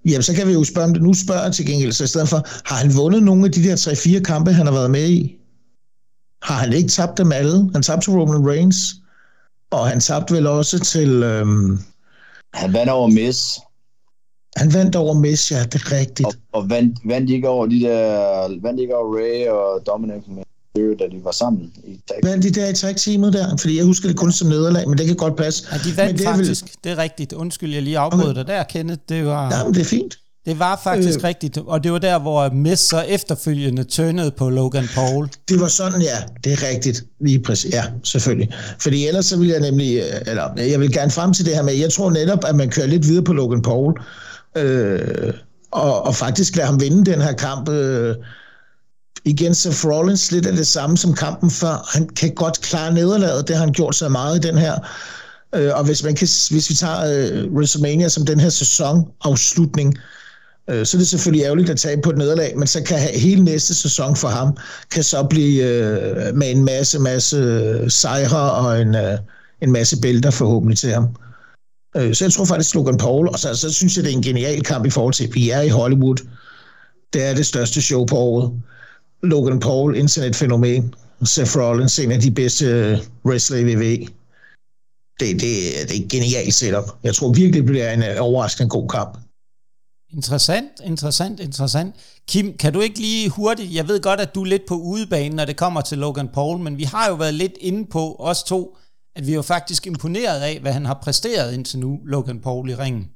[0.05, 1.03] jamen, så kan vi jo spørge om det.
[1.03, 3.63] Nu spørger jeg til gengæld, så i stedet for, har han vundet nogle af de
[3.63, 5.39] der 3-4 kampe, han har været med i?
[6.43, 7.71] Har han ikke tabt dem alle?
[7.73, 8.95] Han tabte til Roman Reigns,
[9.71, 11.23] og han tabte vel også til...
[11.23, 11.79] Øhm,
[12.55, 13.59] han vandt over Miss.
[14.57, 16.27] Han vandt over Miss, ja, det er rigtigt.
[16.27, 18.61] Og, og vandt, vandt ikke over de der...
[18.63, 20.23] Vandt ikke over Ray og Dominic
[20.77, 22.17] med da de var sammen i tag.
[22.23, 23.57] Vandt de der i tag-teamet der?
[23.57, 25.65] Fordi jeg husker det kun som nederlag, men det kan godt passe.
[25.73, 26.65] Ja, de vandt det faktisk.
[26.65, 26.71] Vel...
[26.85, 27.33] Det er rigtigt.
[27.33, 28.35] Undskyld, jeg lige afbrød okay.
[28.35, 29.03] dig der, Kenneth.
[29.09, 29.57] Det var...
[29.57, 30.19] Ja, men det er fint.
[30.47, 34.51] Det var faktisk øh, rigtigt, og det var der, hvor Miss så efterfølgende tørnede på
[34.51, 35.29] Logan Paul.
[35.49, 36.17] Det var sådan, ja.
[36.45, 37.05] Det er rigtigt.
[37.21, 37.75] Lige præcis.
[37.75, 38.55] Ja, selvfølgelig.
[38.79, 41.63] Fordi ellers så vil jeg nemlig, øh, eller jeg vil gerne frem til det her
[41.63, 44.01] med, jeg tror netop, at man kører lidt videre på Logan Paul,
[44.57, 45.35] øh,
[45.71, 48.17] og, og faktisk lade ham vinde den her kamp, øh,
[49.25, 51.89] igen Seth Rollins lidt af det samme som kampen før.
[51.93, 54.79] Han kan godt klare nederlaget, det har han gjort så meget i den her.
[55.55, 59.99] Øh, og hvis, man kan, hvis vi tager øh, WrestleMania som den her sæsonafslutning,
[60.71, 63.45] øh, så er det selvfølgelig ærgerligt at tage på et nederlag, men så kan hele
[63.45, 64.57] næste sæson for ham,
[64.91, 69.19] kan så blive øh, med en masse, masse øh, sejre og en, øh,
[69.63, 71.09] en masse bælter forhåbentlig til ham.
[71.97, 74.23] Øh, så jeg tror faktisk Logan Paul, og så, så synes jeg, det er en
[74.23, 76.17] genial kamp i forhold til, at vi er i Hollywood.
[77.13, 78.53] Det er det største show på året.
[79.23, 80.95] Logan Paul, internetfænomen.
[81.25, 84.07] Seth Rollins, en af de bedste øh, wrestler i WWE.
[85.21, 86.85] Det, det, det er et genialt setup.
[87.03, 89.19] Jeg tror virkelig, det bliver en øh, overraskende god kamp.
[90.11, 91.95] Interessant, interessant, interessant.
[92.29, 95.37] Kim, kan du ikke lige hurtigt, jeg ved godt, at du er lidt på udebanen,
[95.37, 98.43] når det kommer til Logan Paul, men vi har jo været lidt inde på, os
[98.43, 98.77] to,
[99.17, 102.71] at vi er jo faktisk imponeret af, hvad han har præsteret indtil nu, Logan Paul
[102.71, 103.11] i ringen.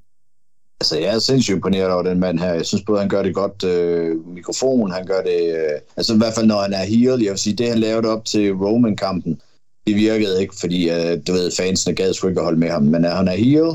[0.81, 2.55] Altså, jeg er sindssygt imponeret over den mand her.
[2.55, 5.57] Jeg synes både, han gør det godt øh, mikrofon, han gør det...
[5.57, 8.09] Øh, altså, i hvert fald, når han er heel, jeg vil sige, det han lavede
[8.09, 9.41] op til Roman-kampen,
[9.87, 12.83] det virkede ikke, fordi øh, du ved, fansene gad sgu ikke at holde med ham.
[12.83, 13.73] Men når han er heel,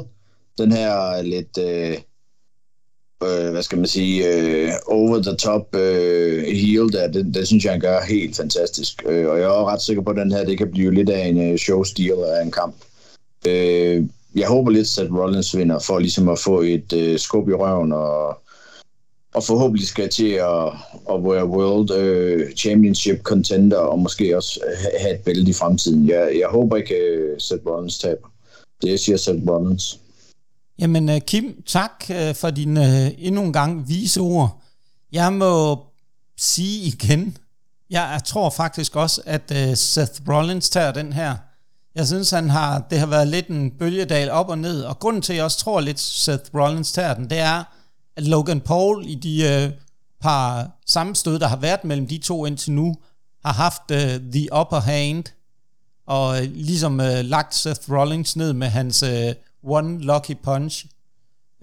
[0.57, 1.97] den her lidt, Øh,
[3.23, 7.63] øh, hvad skal man sige, øh, over the top øh, heel der, det, det synes
[7.63, 9.03] jeg, han gør helt fantastisk.
[9.05, 11.27] Øh, og jeg er ret sikker på, at den her, det kan blive lidt af
[11.27, 12.75] en øh, uh, showstil af en kamp.
[13.47, 14.03] Øh,
[14.35, 17.93] jeg håber lidt, at Rollins vinder, for ligesom at få et øh, skub i røven
[17.93, 18.41] og
[19.33, 20.67] og forhåbentlig skal til at,
[21.11, 24.59] at være World øh, Championship contender, og måske også
[24.99, 26.07] have et bælte i fremtiden.
[26.09, 28.27] Jeg, jeg håber ikke, at Seth Rollins taber.
[28.81, 29.99] Det siger Seth Rollins.
[30.79, 34.61] Jamen øh, Kim, tak øh, for dine endnu en gang vise ord.
[35.11, 35.79] Jeg må
[36.37, 37.37] sige igen,
[37.89, 41.35] jeg tror faktisk også, at Seth Rollins tager den her.
[41.95, 45.21] Jeg synes, han har, det har været lidt en bølgedal op og ned, og grunden
[45.21, 47.63] til, at jeg også tror lidt, Seth Rollins tager den, det er,
[48.15, 49.71] at Logan Paul i de øh,
[50.21, 52.95] par sammenstød, der har været mellem de to indtil nu,
[53.45, 55.23] har haft øh, the upper hand,
[56.07, 60.85] og øh, ligesom øh, lagt Seth Rollins ned med hans øh, one lucky punch.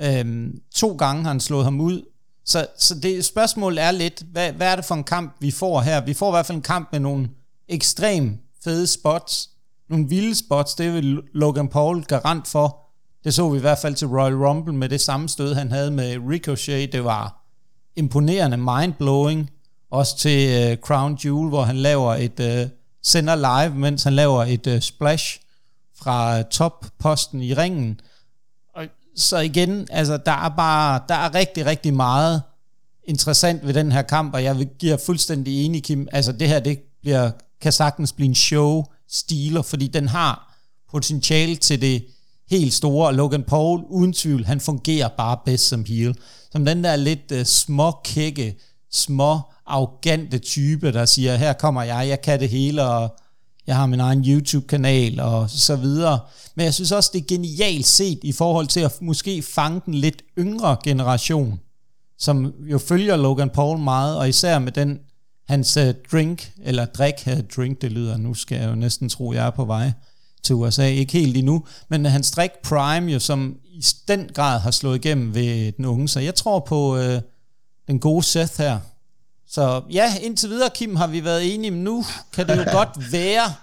[0.01, 2.03] Øh, to gange har han slået ham ud.
[2.45, 5.81] Så, så det spørgsmål er lidt, hvad, hvad er det for en kamp, vi får
[5.81, 6.05] her?
[6.05, 7.29] Vi får i hvert fald en kamp med nogle
[7.69, 9.51] ekstrem fede spots,
[9.91, 12.79] nogle vilde spots, det vil Logan Paul garant for.
[13.25, 15.91] Det så vi i hvert fald til Royal Rumble med det samme stød, han havde
[15.91, 16.93] med Ricochet.
[16.93, 17.45] Det var
[17.97, 19.51] imponerende, mindblowing.
[19.91, 22.71] Også til uh, Crown Jewel, hvor han laver et uh,
[23.03, 25.41] sender live, mens han laver et uh, splash
[25.99, 28.01] fra topposten i ringen.
[28.75, 28.85] Og
[29.17, 32.43] så igen, altså der er bare, der er rigtig, rigtig meget
[33.05, 36.09] interessant ved den her kamp, og jeg giver fuldstændig enig, Kim.
[36.13, 40.59] Altså det her, det bliver, kan sagtens blive en show stiler, fordi den har
[40.91, 42.05] potentiale til det
[42.51, 46.17] helt store, og Logan Paul, uden tvivl, han fungerer bare bedst som heel.
[46.53, 48.57] Som den der lidt uh, små kække,
[48.93, 53.19] små arrogante type, der siger, her kommer jeg, jeg kan det hele, og
[53.67, 56.21] jeg har min egen YouTube-kanal, og så videre.
[56.55, 59.95] Men jeg synes også, det er genialt set i forhold til at måske fange den
[59.95, 61.61] lidt yngre generation,
[62.19, 64.99] som jo følger Logan Paul meget, og især med den,
[65.49, 65.83] hans uh,
[66.13, 69.51] drink, eller drik, uh, drink, det lyder, nu skal jeg jo næsten tro, jeg er
[69.51, 69.93] på vej,
[70.43, 74.71] til USA, ikke helt endnu, men han strik Prime jo, som i den grad har
[74.71, 77.21] slået igennem ved den unge, så jeg tror på øh,
[77.87, 78.81] den gode Seth her.
[79.47, 83.13] Så ja, indtil videre, Kim, har vi været enige, men nu kan det jo godt
[83.13, 83.55] være,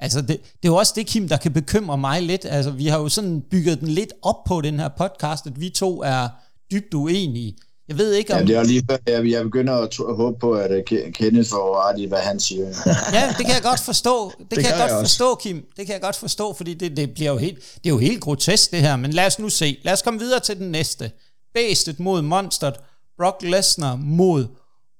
[0.00, 2.86] altså det, det er jo også det, Kim, der kan bekymre mig lidt, altså vi
[2.86, 6.28] har jo sådan bygget den lidt op på den her podcast, at vi to er
[6.70, 7.56] dybt uenige,
[7.88, 8.40] jeg ved ikke om...
[8.40, 11.50] Ja, det er lige før, jeg, jeg begynder at, at håbe på, at uh, Kenneth
[11.50, 12.66] får ret i, hvad han siger.
[13.16, 14.32] ja, det kan jeg godt forstå.
[14.38, 15.66] Det, det kan jeg godt jeg forstå, Kim.
[15.76, 18.20] Det kan jeg godt forstå, fordi det, det, bliver jo helt, det er jo helt
[18.20, 18.96] grotesk, det her.
[18.96, 19.78] Men lad os nu se.
[19.82, 21.10] Lad os komme videre til den næste.
[21.54, 22.74] Bæstet mod Monsteret.
[23.16, 24.46] Brock Lesnar mod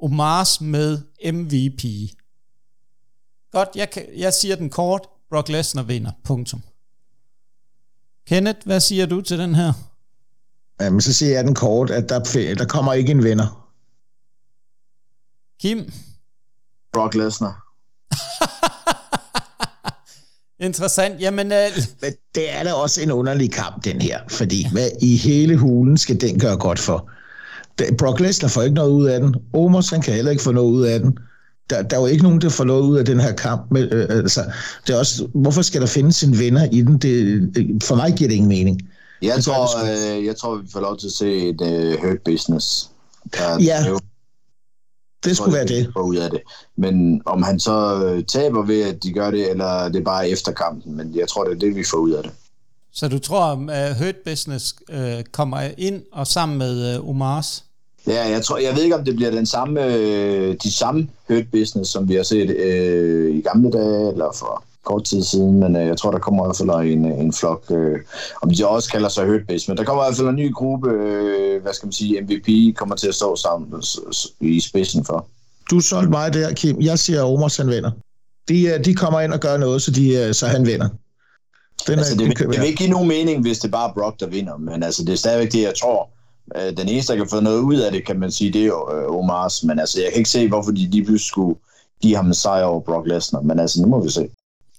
[0.03, 0.99] Omars med
[1.33, 1.85] MVP.
[3.53, 5.09] Godt, jeg, kan, jeg siger den kort.
[5.31, 6.11] Brock Lesnar vinder.
[6.25, 6.62] Punktum.
[8.27, 9.72] Kenneth, hvad siger du til den her?
[10.80, 12.18] Jamen, så siger jeg den kort, at der,
[12.58, 13.66] der kommer ikke en vinder.
[15.60, 15.92] Kim?
[16.92, 17.62] Brock Lesnar.
[20.66, 21.20] Interessant.
[21.20, 21.82] Jamen, uh...
[22.02, 24.20] Men det er da også en underlig kamp, den her.
[24.28, 27.10] Fordi hvad i hele hulen skal den gøre godt for?
[27.98, 29.34] Brock Lesnar får ikke noget ud af den.
[29.54, 31.18] Omos, han kan heller ikke få noget ud af den.
[31.70, 33.70] Der, der er jo ikke nogen, der får noget ud af den her kamp.
[33.70, 34.44] Med, øh, altså,
[34.86, 36.98] det er også, hvorfor skal der findes en vinder i den?
[36.98, 38.80] Det, for mig giver det ingen mening.
[39.22, 42.90] Jeg tror, øh, jeg tror, vi får lov til at se et uh, hurt business.
[43.35, 43.85] Der, ja,
[45.24, 45.92] det skulle være det.
[45.96, 46.40] Ud af det.
[46.76, 50.29] Men om han så øh, taber ved, at de gør det, eller det er bare
[50.29, 50.96] efter kampen.
[50.96, 52.33] Men jeg tror, det er det, vi får ud af det.
[52.92, 57.64] Så du tror, at uh, Hurt Business uh, kommer ind og sammen med uh, Omars?
[58.07, 61.50] Ja, jeg tror, jeg ved ikke, om det bliver den samme, øh, de samme Hurt
[61.52, 65.77] Business, som vi har set øh, i gamle dage, eller for kort tid siden, men
[65.77, 67.99] øh, jeg tror, der kommer i hvert fald en, en flok, øh,
[68.42, 70.90] om de også kalder sig Hurtbase, men der kommer i hvert fald en ny gruppe,
[70.90, 73.83] øh, hvad skal man sige, MVP kommer til at stå sammen
[74.40, 75.27] i spidsen for.
[75.71, 76.81] Du solgte mig der, Kim.
[76.81, 77.90] Jeg siger, at Omar han vinder.
[78.48, 80.88] De, øh, de kommer ind og gør noget, så, de, øh, så han vinder.
[81.87, 83.94] Den altså, er, det, det, det vil ikke give nogen mening, hvis det bare er
[83.94, 86.10] Brock, der vinder, men altså, det er stadigvæk det, jeg tror.
[86.56, 88.73] Øh, den eneste, der kan få noget ud af det, kan man sige, det er
[89.19, 91.58] Omars, men altså, jeg kan ikke se, hvorfor de lige pludselig skulle
[92.02, 94.29] give ham en sejr over Brock Lesnar, men altså, nu må vi se.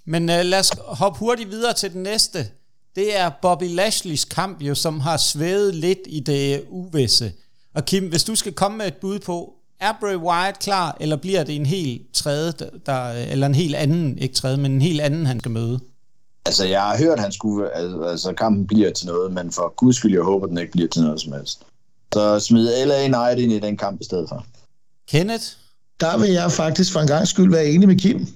[0.08, 2.48] Men uh, lad os hoppe hurtigt videre til den næste.
[2.96, 7.34] Det er Bobby Lashley's kamp jo, som har svævet lidt i det uvisse.
[7.76, 11.16] Og Kim, hvis du skal komme med et bud på, er Bray Wyatt klar, eller
[11.16, 12.54] bliver det en helt tredje,
[12.86, 15.80] der, eller en helt anden, ikke tredje, men en helt anden, han skal møde?
[16.46, 17.76] Altså, jeg har hørt, at han skulle,
[18.10, 21.02] altså, kampen bliver til noget, men for guds skyld, jeg håber, den ikke bliver til
[21.02, 21.62] noget som helst.
[22.14, 24.46] Så smid LA Knight ind i den kamp i stedet for.
[25.10, 25.46] Kenneth?
[26.00, 28.28] Der vil jeg faktisk for en gang skyld være enig med Kim.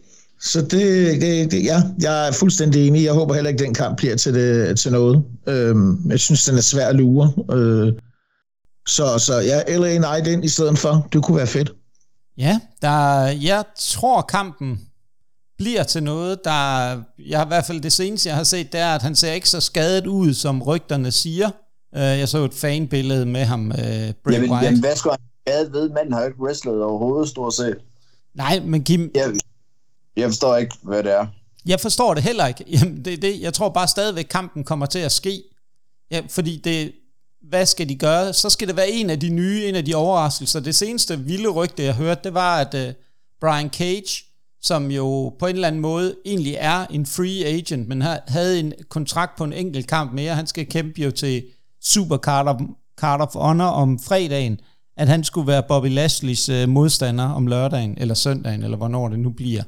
[0.42, 3.04] Så det, det, det, ja, jeg er fuldstændig enig.
[3.04, 5.24] Jeg håber heller ikke, den kamp bliver til, det, til noget.
[5.48, 7.34] Øhm, jeg synes, den er svær at lure.
[7.52, 7.94] Øh,
[8.88, 11.08] så, så ja, LA Knight ind i stedet for.
[11.14, 11.72] Det kunne være fedt.
[12.38, 14.80] Ja, der, jeg tror kampen
[15.58, 16.52] bliver til noget, der,
[17.28, 19.32] jeg har i hvert fald det seneste, jeg har set, det er, at han ser
[19.32, 21.50] ikke så skadet ud, som rygterne siger.
[21.96, 24.66] Uh, jeg så et fanbillede med ham, uh, Bray jamen, Wyatt.
[24.66, 25.90] jamen, hvad skulle han skadet ved?
[25.90, 27.78] Manden har jo ikke wrestlet overhovedet, stort set.
[28.36, 29.12] Nej, men Kim...
[29.16, 29.34] Jeg,
[30.18, 31.28] jeg forstår ikke, hvad det er.
[31.66, 32.66] Jeg forstår det heller ikke.
[32.68, 35.44] Jamen, det, det, jeg tror bare stadigvæk, kampen kommer til at ske.
[36.12, 36.92] Ja, fordi det,
[37.50, 38.34] hvad skal de gøre?
[38.34, 40.60] Så skal det være en af de nye, en af de overraskelser.
[40.60, 42.94] Det seneste vilde rygte, jeg hørte, det var, at uh,
[43.42, 44.24] Brian Cage,
[44.62, 48.74] som jo på en eller anden måde egentlig er en free agent, men havde en
[48.90, 50.36] kontrakt på en enkelt kamp mere.
[50.36, 51.44] Han skal kæmpe jo til
[51.84, 52.62] Super Card of,
[53.00, 54.60] Card of Honor om fredagen,
[54.98, 59.08] at han skulle være Bobby Lashley's uh, øh, modstander om lørdagen, eller søndagen, eller hvornår
[59.08, 59.64] det nu bliver.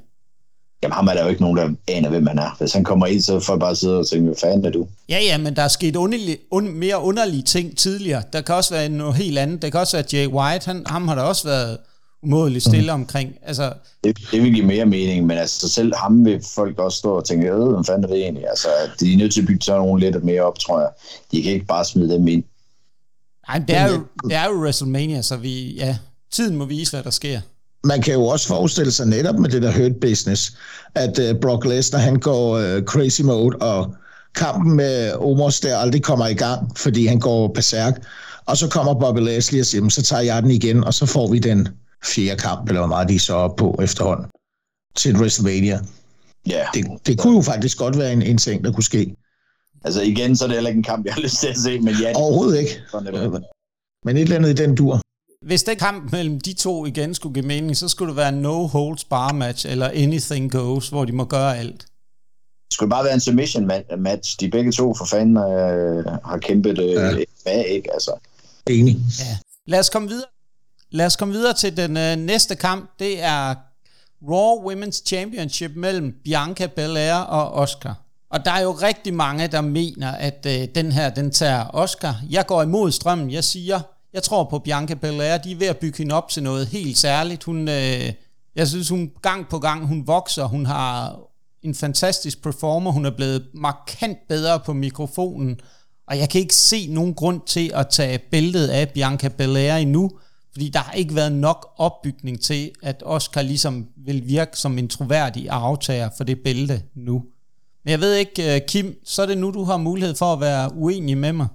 [0.84, 2.55] Jamen ham er der jo ikke nogen, der aner, hvem han er.
[2.59, 4.88] Hvis han kommer ind, så får jeg bare sidde og tænke, hvad fanden er du?
[5.09, 8.23] Ja, ja, men der er sket underlig, un, mere underlige ting tidligere.
[8.34, 9.61] Der kan også være noget helt andet.
[9.61, 10.65] Der kan også være Jay White.
[10.65, 11.77] Han, ham har der også været
[12.23, 13.01] umådeligt stille mm.
[13.01, 13.34] omkring.
[13.41, 13.73] Altså,
[14.03, 17.25] det, det vil give mere mening, men altså selv ham vil folk også stå og
[17.25, 18.47] tænke, øh, hvad fanden er det egentlig?
[18.49, 18.67] Altså,
[18.99, 20.89] de er nødt til at bygge sådan nogle lidt mere op, tror jeg.
[21.31, 22.43] De kan ikke bare smide dem ind.
[23.47, 25.97] Nej, det er, jo, det er jo WrestleMania, så vi, ja,
[26.31, 27.41] tiden må vise, hvad der sker
[27.84, 30.57] man kan jo også forestille sig netop med det der hurt business,
[30.95, 33.95] at uh, Brock Lesnar han går uh, crazy mode, og
[34.36, 38.03] kampen med Omos der aldrig kommer i gang, fordi han går berserk.
[38.45, 41.31] Og så kommer Bobby Lashley og siger, så tager jeg den igen, og så får
[41.31, 41.67] vi den
[42.03, 44.25] fjerde kamp, eller hvor meget de så op på efterhånden,
[44.95, 45.79] til WrestleMania.
[46.47, 46.65] Ja.
[46.73, 49.15] Det, det kunne jo faktisk godt være en, en ting, der kunne ske.
[49.86, 51.79] Altså igen, så er det heller ikke en kamp, jeg har lyst til at se,
[51.79, 52.11] men ja.
[52.15, 52.81] Overhovedet ikke.
[54.05, 55.02] Men et eller andet i den dur
[55.45, 58.67] hvis den kamp mellem de to igen skulle give mening, så skulle det være no
[58.67, 61.79] holds bar match, eller anything goes, hvor de må gøre alt.
[61.79, 64.39] Det skulle bare være en submission match.
[64.39, 67.15] De begge to for fanden øh, har kæmpet øh, ja.
[67.45, 67.93] bag, ikke?
[67.93, 68.11] Altså.
[68.69, 68.97] Enig.
[69.19, 69.37] Ja.
[69.67, 70.27] Lad os komme videre.
[70.91, 72.89] Lad os komme videre til den øh, næste kamp.
[72.99, 73.55] Det er
[74.29, 77.95] Raw Women's Championship mellem Bianca Belair og Oscar.
[78.29, 82.21] Og der er jo rigtig mange, der mener, at øh, den her, den tager Oscar.
[82.29, 83.31] Jeg går imod strømmen.
[83.31, 83.79] Jeg siger,
[84.14, 85.38] jeg tror på Bianca Belair.
[85.38, 87.43] De er ved at bygge hende op til noget helt særligt.
[87.43, 88.14] Hun, øh,
[88.55, 90.45] jeg synes, hun gang på gang, hun vokser.
[90.45, 91.20] Hun har
[91.61, 92.91] en fantastisk performer.
[92.91, 95.59] Hun er blevet markant bedre på mikrofonen.
[96.07, 100.11] Og jeg kan ikke se nogen grund til at tage bæltet af Bianca Belair endnu,
[100.51, 104.88] fordi der har ikke været nok opbygning til, at Oscar ligesom vil virke som en
[104.88, 107.24] troværdig aftager for det bælte nu.
[107.84, 110.39] Men jeg ved ikke, øh, Kim, så er det nu, du har mulighed for at
[110.39, 111.47] være uenig med mig.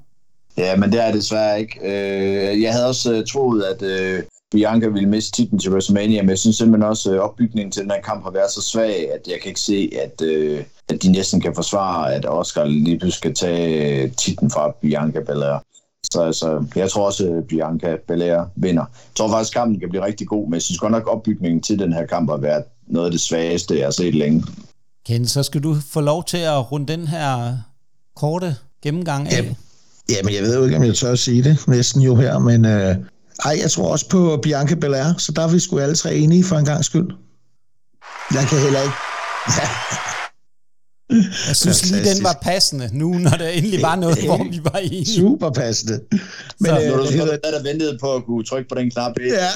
[0.59, 1.81] Ja, men det er det desværre ikke.
[1.83, 6.31] Øh, jeg havde også øh, troet, at øh, Bianca ville miste titlen til WrestleMania, men
[6.31, 9.21] jeg synes simpelthen også, at opbygningen til den her kamp har været så svag, at
[9.29, 10.23] jeg kan ikke se, at,
[10.89, 15.59] at de næsten kan forsvare, at Oscar lige pludselig skal tage titlen fra Bianca Belair.
[16.13, 18.83] Så altså, jeg tror også, at Bianca Belair vinder.
[18.83, 21.09] Jeg tror faktisk, at kampen kan blive rigtig god, men jeg synes godt nok, at
[21.09, 24.45] opbygningen til den her kamp har været noget af det svageste, jeg har set længe.
[25.07, 27.59] Ken, så skal du få lov til at runde den her
[28.17, 29.45] korte gennemgang af.
[29.45, 29.57] Yep.
[30.11, 32.65] Jamen, jeg ved jo ikke, om jeg tør at sige det næsten jo her, men
[32.65, 32.97] øh,
[33.45, 36.45] ej, jeg tror også på Bianca Belair, så der er vi sgu alle tre enige
[36.45, 37.11] for en gang skyld.
[38.35, 38.95] Jeg kan heller ikke...
[39.49, 39.69] Ja.
[41.11, 44.79] Jeg synes lige, den var passende nu, når der endelig var noget, hvor vi var
[44.79, 45.07] enige.
[45.17, 46.01] Super passende.
[46.61, 47.37] Men, så, øh, du hedder...
[47.37, 49.13] der ventede på at kunne trykke på den knap.
[49.21, 49.47] Ja.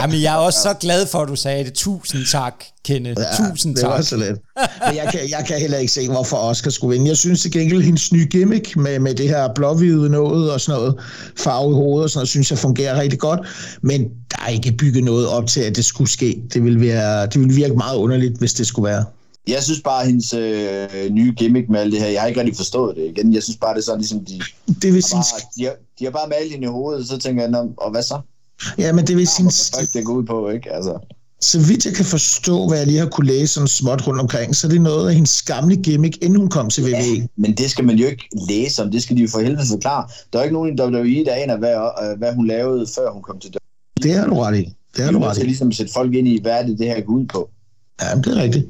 [0.00, 1.74] ja, men jeg er også så glad for, at du sagde det.
[1.74, 3.20] Tusind tak, Kenneth.
[3.20, 3.90] Ja, Tusind det tak.
[3.90, 4.38] Det var så let.
[4.86, 7.08] Men jeg kan, jeg kan heller ikke se, hvorfor Oscar skulle vinde.
[7.08, 10.80] Jeg synes til gengæld, hendes nye gimmick med, med det her blåhvide noget og sådan
[10.80, 10.94] noget,
[11.36, 13.40] farve i hovedet og sådan noget, synes jeg fungerer rigtig godt.
[13.82, 16.42] Men der er ikke bygget noget op til, at det skulle ske.
[16.54, 19.04] Det ville, være, det ville virke meget underligt, hvis det skulle være.
[19.48, 22.40] Jeg synes bare, at hendes øh, nye gimmick med alt det her, jeg har ikke
[22.40, 23.34] rigtig forstået det igen.
[23.34, 24.40] Jeg synes bare, det er sådan ligesom, de,
[24.82, 25.16] det vil sige...
[25.16, 28.02] bare, de, har, de har bare malet hende i hovedet, så tænker jeg, og hvad
[28.02, 28.20] så?
[28.78, 29.76] Ja, men det vil sige...
[29.78, 30.72] Hvad det går ud på, ikke?
[30.72, 30.98] Altså.
[31.40, 34.56] Så vidt jeg kan forstå, hvad jeg lige har kunne læse sådan småt rundt omkring,
[34.56, 36.92] så er det noget af hendes gamle gimmick, inden hun kom til WWE.
[36.92, 39.66] Ja, men det skal man jo ikke læse om, det skal de jo for helvede
[39.70, 40.08] forklare.
[40.32, 43.38] Der er ikke nogen i WWE, der aner, hvad, hvad hun lavede, før hun kom
[43.40, 44.02] til WWE.
[44.02, 44.72] Det har du ret i.
[44.96, 45.40] Det har du ret i.
[45.40, 47.50] Det ligesom sætte folk ind i, hvad er det, det her går ud på.
[48.00, 48.66] Ja, det er rigtigt.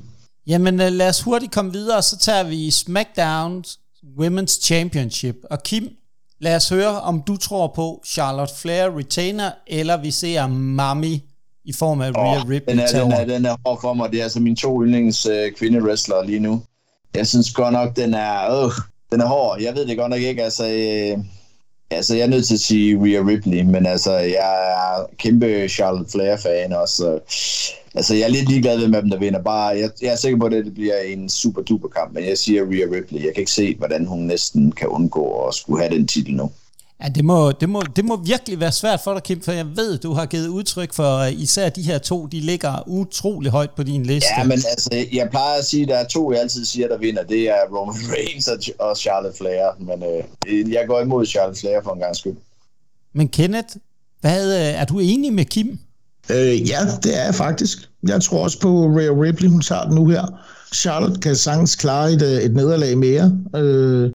[0.48, 3.64] Jamen øh, lad os hurtigt komme videre, så tager vi SmackDown
[4.20, 5.36] Women's Championship.
[5.50, 5.88] Og Kim,
[6.40, 11.22] lad os høre, om du tror på Charlotte Flair retainer, eller vi ser Mami
[11.64, 14.10] i form af Rhea oh, Ripley den er, den, er, den er hård for mig.
[14.10, 16.62] Det er altså mine to yndlings uh, kvindewrestlere lige nu.
[17.14, 18.70] Jeg synes godt nok, den er, øh,
[19.12, 19.60] den er hård.
[19.60, 20.44] Jeg ved det godt nok ikke.
[20.44, 21.24] Altså, øh,
[21.90, 26.10] Altså, jeg er nødt til at sige Rhea Ripley, men altså, jeg er kæmpe Charlotte
[26.10, 27.18] Flair-fan også.
[27.94, 29.42] Altså, jeg er lidt ligeglad med, hvem der vinder.
[29.42, 32.38] Bare, jeg, jeg er sikker på, at det bliver en super duper kamp, men jeg
[32.38, 33.24] siger Rhea Ripley.
[33.24, 36.50] Jeg kan ikke se, hvordan hun næsten kan undgå at skulle have den titel nu.
[37.02, 39.66] Ja, det må, det, må, det må virkelig være svært for dig, Kim, for jeg
[39.76, 43.82] ved, du har givet udtryk for, især de her to, de ligger utrolig højt på
[43.82, 44.28] din liste.
[44.38, 46.98] Ja, men altså, jeg plejer at sige, at der er to, jeg altid siger, der
[46.98, 47.22] vinder.
[47.22, 51.92] Det er Roman Reigns og Charlotte Flair, men øh, jeg går imod Charlotte Flair for
[51.92, 52.36] en gang skyld.
[53.14, 53.76] Men Kenneth,
[54.20, 55.78] hvad, øh, er du enig med Kim?
[56.30, 57.78] Øh, ja, det er jeg faktisk.
[58.08, 60.26] Jeg tror også på Rhea Ripley, hun tager den nu her.
[60.74, 63.38] Charlotte kan sagtens klare et, øh, et nederlag mere.
[63.56, 64.10] Øh,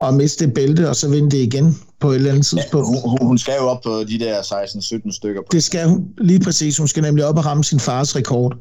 [0.00, 2.86] og miste det bælte, og så vinde det igen på et eller andet tidspunkt.
[2.96, 5.42] Ja, hun, hun skal jo op på de der 16-17 stykker.
[5.52, 6.78] Det skal hun, lige præcis.
[6.78, 8.56] Hun skal nemlig op og ramme sin fars rekord.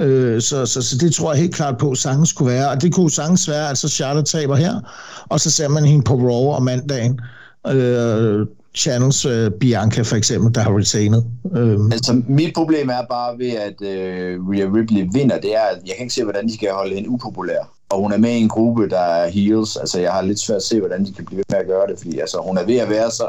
[0.00, 2.70] Øh, så, så, så det tror jeg helt klart på, at sagtens skulle være.
[2.70, 4.80] Og det kunne sagtens være, at så Charlotte taber her,
[5.28, 7.20] og så ser man hende på Raw om mandagen.
[7.66, 8.46] Øh,
[8.76, 11.26] Channels uh, Bianca for eksempel, der har retainet.
[11.44, 11.92] Um.
[11.92, 15.94] Altså, mit problem er bare ved, at uh, Rhea Ripley vinder, det er, at jeg
[15.96, 17.75] kan ikke se, hvordan de skal holde hende upopulær.
[17.88, 19.76] Og hun er med i en gruppe, der er heels.
[19.76, 21.86] Altså, jeg har lidt svært at se, hvordan de kan blive ved med at gøre
[21.86, 23.28] det, fordi altså, hun er ved at være så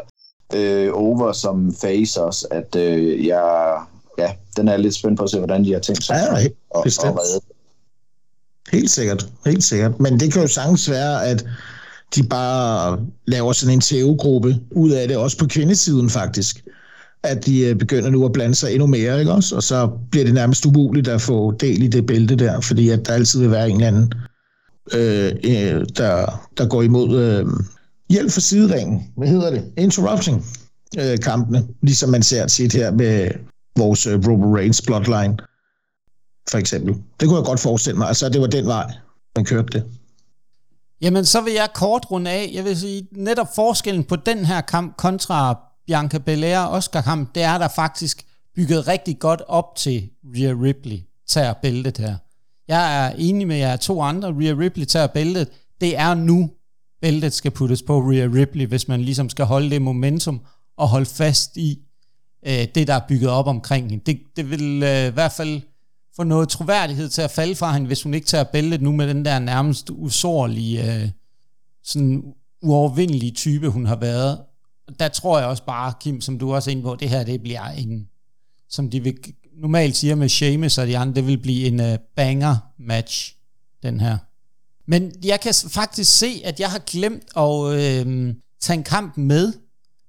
[0.54, 3.78] uh, over som face også, at uh, jeg,
[4.18, 6.56] ja, den er lidt spændt på at se, hvordan de har tænkt sig ja, helt,
[6.76, 7.42] at, at redde.
[8.72, 10.00] Helt sikkert, helt sikkert.
[10.00, 11.46] Men det kan jo sagtens være, at
[12.16, 16.64] de bare laver sådan en TV-gruppe ud af det, også på kvindesiden faktisk.
[17.24, 19.56] At de øh, begynder nu at blande sig endnu mere, ikke også?
[19.56, 23.08] Og så bliver det nærmest umuligt at få del i det bælte der, fordi at
[23.08, 24.14] der altid vil være en eller anden,
[24.94, 27.46] øh, øh, der, der går imod øh,
[28.10, 29.14] hjælp for sideringen.
[29.18, 29.74] Hvad hedder det?
[29.78, 30.46] Interrupting
[31.00, 33.32] øh, kampene, ligesom man ser tit her med
[33.78, 35.38] vores øh, Robo Reigns Bloodline,
[36.50, 36.96] for eksempel.
[37.20, 38.08] Det kunne jeg godt forestille mig.
[38.08, 38.92] Altså, det var den vej,
[39.36, 39.86] man kørte det.
[41.02, 42.52] Jamen, så vil jeg kort runde af.
[42.54, 47.44] Jeg vil sige, netop forskellen på den her kamp kontra Bianca Belair Oscar kamp, det
[47.44, 48.26] er der faktisk
[48.56, 52.16] bygget rigtig godt op til Rhea Ripley tager bæltet her.
[52.68, 54.34] Jeg er enig med jer to andre.
[54.34, 55.50] Rhea Ripley tager bæltet.
[55.82, 56.50] Det er nu,
[57.02, 60.42] bæltet skal puttes på Rhea Ripley, hvis man ligesom skal holde det momentum
[60.78, 61.80] og holde fast i
[62.48, 64.04] øh, det, der er bygget op omkring hende.
[64.06, 65.62] Det, det vil øh, i hvert fald
[66.16, 69.08] få noget troværdighed til at falde fra hende, hvis hun ikke tager bæltet nu med
[69.08, 71.10] den der nærmest usårlige, øh,
[71.84, 72.24] sådan
[72.62, 74.40] uovervindelige type, hun har været.
[75.00, 77.42] Der tror jeg også bare, Kim, som du også er inde på, det her det
[77.42, 78.08] bliver en,
[78.70, 79.18] som de vil,
[79.62, 83.36] normalt siger med Sheamus og de andre, det vil blive en øh, uh, banger-match,
[83.84, 84.18] den her.
[84.88, 89.54] Men jeg kan faktisk se, at jeg har glemt at øh, tage en kamp med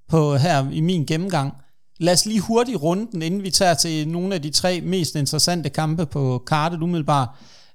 [0.09, 1.53] på her i min gennemgang.
[2.01, 5.15] Lad os lige hurtigt runde den, inden vi tager til nogle af de tre mest
[5.15, 7.29] interessante kampe på kartet umiddelbart.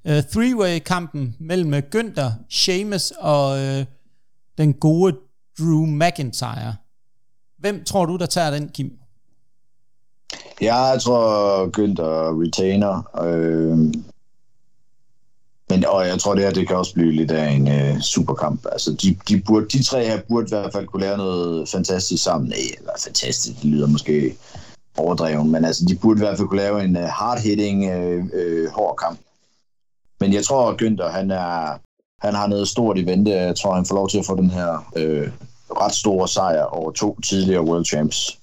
[0.05, 3.85] Uh, three-way-kampen mellem øh, Günther, Sheamus og uh,
[4.57, 5.17] den gode
[5.59, 6.75] Drew McIntyre.
[7.59, 8.91] Hvem tror du, der tager den, Kim?
[10.61, 13.21] Ja, Jeg tror Günther retainer.
[13.25, 13.77] Øh,
[15.69, 18.65] men og jeg tror, det her det kan også blive lidt af en øh, superkamp.
[18.71, 22.23] Altså, de, de, burde, de tre her burde i hvert fald kunne lære noget fantastisk
[22.23, 22.49] sammen.
[22.49, 24.35] Nej, eller fantastisk, det lyder måske
[24.97, 28.25] overdreven, men altså, de burde i hvert fald kunne lave en øh, uh, hard-hitting, øh,
[28.33, 29.19] øh, hård kamp.
[30.19, 31.77] Men jeg tror, at Günther, han, er,
[32.25, 33.31] han har noget stort i vente.
[33.31, 35.29] Jeg tror, han får lov til at få den her øh,
[35.71, 38.39] ret store sejr over to tidligere World Champs.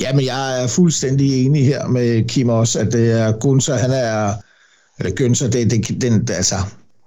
[0.00, 3.90] Ja, men jeg er fuldstændig enig her med Kim også, at det er Gunther, han
[3.90, 4.34] er
[4.98, 6.54] eller Gønser, det, det, den, altså,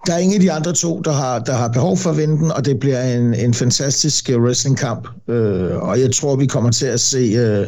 [0.05, 2.37] der er ingen af de andre to, der har, der har behov for at vinde
[2.37, 5.07] den, og det bliver en, en fantastisk øh, wrestlingkamp.
[5.29, 7.67] Øh, og jeg tror, vi kommer til at se, øh,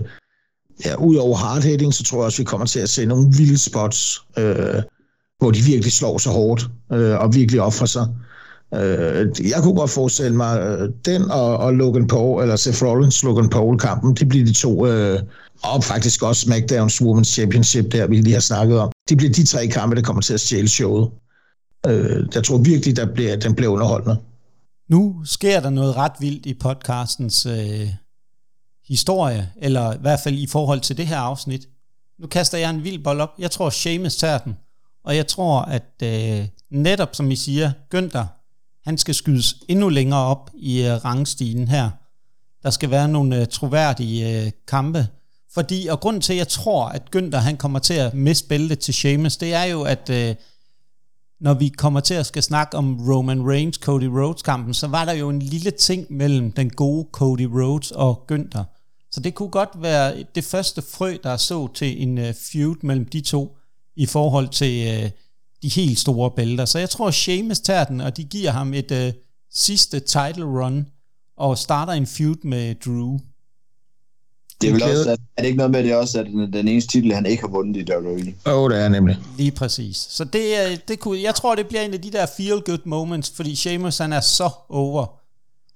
[0.86, 3.58] ja, ud over hardhitting, så tror jeg også, vi kommer til at se nogle vilde
[3.58, 4.82] spots, øh,
[5.40, 8.08] hvor de virkelig slår så hårdt, øh, og virkelig offrer sig.
[8.76, 13.24] Øh, jeg kunne godt forestille mig, øh, den og, og Logan Paul, eller Seth Rollins
[13.24, 15.20] Logan Paul-kampen, det bliver de to, øh,
[15.64, 18.92] og faktisk også SmackDowns Women's Championship, der vi lige har snakket om.
[19.10, 21.10] Det bliver de tre kampe, der kommer til at stjæle showet.
[21.88, 24.18] Øh, jeg tror virkelig, der bliver, den bliver underholdende.
[24.90, 27.90] Nu sker der noget ret vildt i podcastens øh,
[28.88, 31.68] historie, eller i hvert fald i forhold til det her afsnit.
[32.20, 33.30] Nu kaster jeg en vild bold op.
[33.40, 34.54] Jeg tror, Seamus tager den.
[35.06, 38.43] Og jeg tror, at øh, netop som I siger, Günther,
[38.86, 41.90] han skal skydes endnu længere op i øh, rangstigen her.
[42.64, 45.08] Der skal være nogle øh, troværdige øh, kampe.
[45.54, 48.80] Fordi, og grund til, at jeg tror, at Günther han kommer til at miste bæltet
[48.80, 50.36] til Sheamus, det er jo, at øh,
[51.42, 55.06] når vi kommer til at skal snakke om Roman Reigns, Cody Rhodes kampen, så var
[55.06, 58.64] der jo en lille ting mellem den gode Cody Rhodes og Günther.
[59.12, 63.06] Så det kunne godt være det første frø, der så til en øh, feud mellem
[63.06, 63.58] de to
[63.96, 65.10] i forhold til øh,
[65.64, 66.66] de helt store bælter.
[66.66, 68.98] Så jeg tror, Sheamus tager den, og de giver ham et uh,
[69.54, 70.88] sidste title run.
[71.38, 73.18] og starter en feud med Drew.
[74.62, 76.54] Det er, vel også, at, er det ikke noget med, at det også at den,
[76.54, 78.34] den eneste titel, han ikke har vundet i WWE?
[78.46, 79.18] Åh, oh, det er nemlig.
[79.38, 79.98] Lige præcis.
[79.98, 83.32] Så det, er- det kunne, jeg tror, det bliver en af de der feel-good moments,
[83.36, 85.06] fordi Sheamus han er så over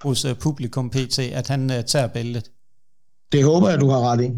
[0.08, 2.52] hos uh, publikum PT, at han uh, tager bæltet.
[3.32, 4.30] Det håber jeg, du har ret i.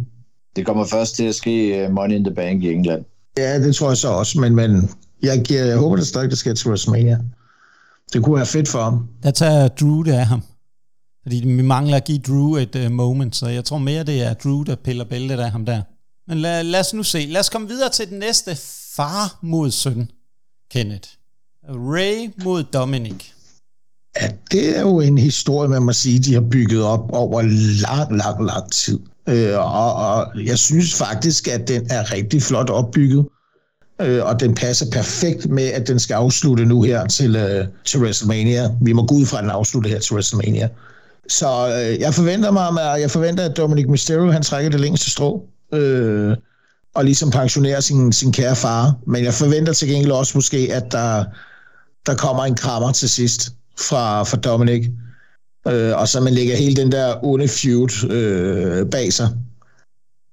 [0.56, 3.06] Det kommer først til at ske uh, Money in the Bank i England.
[3.38, 4.90] Ja, det tror jeg så også, men, men
[5.24, 7.20] jeg, giver, jeg håber det stadig, det skal til WrestleMania.
[8.14, 9.08] Det kunne være fedt for ham.
[9.24, 10.42] Der tager Drew det af ham.
[11.24, 14.34] Fordi vi mangler at give Drew et uh, moment, så jeg tror mere, det er
[14.34, 15.82] Drew, der piller bæltet af ham der.
[16.28, 17.26] Men lad, lad os nu se.
[17.30, 18.58] Lad os komme videre til den næste
[18.96, 20.12] far mod søn,
[20.72, 21.10] Kenneth.
[21.70, 23.26] Ray mod Dominic.
[24.22, 27.42] Ja, det er jo en historie, man må sige, de har bygget op over
[27.82, 29.00] lang, lang, lang tid.
[29.30, 33.26] Øh, og, og jeg synes faktisk, at den er rigtig flot opbygget.
[34.02, 38.00] Øh, og den passer perfekt med, at den skal afslutte nu her til, øh, til
[38.00, 38.70] WrestleMania.
[38.82, 40.70] Vi må gå ud fra, at den afslutter her til WrestleMania.
[41.30, 45.12] Så øh, jeg forventer mig, at jeg forventer, at Dominic Mysterio han trækker det længste
[45.12, 45.44] strå.
[45.74, 46.38] Øh,
[46.96, 48.96] og ligesom pensionerer sin, sin kære far.
[49.08, 51.24] Men jeg forventer til gengæld også måske, at der,
[52.06, 54.90] der kommer en krammer til sidst fra, fra Dominic.
[55.68, 59.30] Øh, og så man lægger hele den der onde feud øh, bag sig.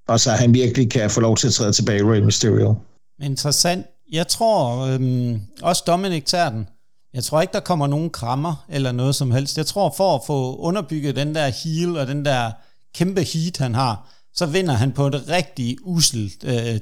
[0.09, 2.75] Og så han virkelig kan få lov til at træde tilbage, Rey Mysterio.
[3.23, 3.87] Interessant.
[4.13, 6.69] Jeg tror øhm, også Dominik tager den.
[7.15, 9.59] Jeg tror ikke, der kommer nogen krammer eller noget som helst.
[9.59, 12.53] Jeg tror, for at få underbygget den der heel og den der
[12.95, 16.81] kæmpe heat, han har, så vinder han på et rigtig uselt øh,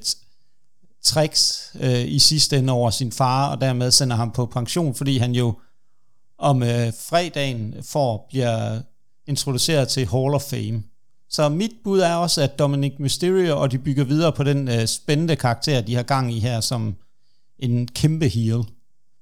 [1.02, 5.18] tricks øh, i sidste ende over sin far, og dermed sender ham på pension, fordi
[5.18, 5.54] han jo
[6.38, 8.80] om øh, fredagen får bliver
[9.26, 10.82] introduceret til Hall of Fame.
[11.34, 14.86] Så mit bud er også, at Dominic Mysterio, og de bygger videre på den øh,
[14.86, 16.94] spændende karakter, de har gang i her, som
[17.58, 18.62] en kæmpe heel.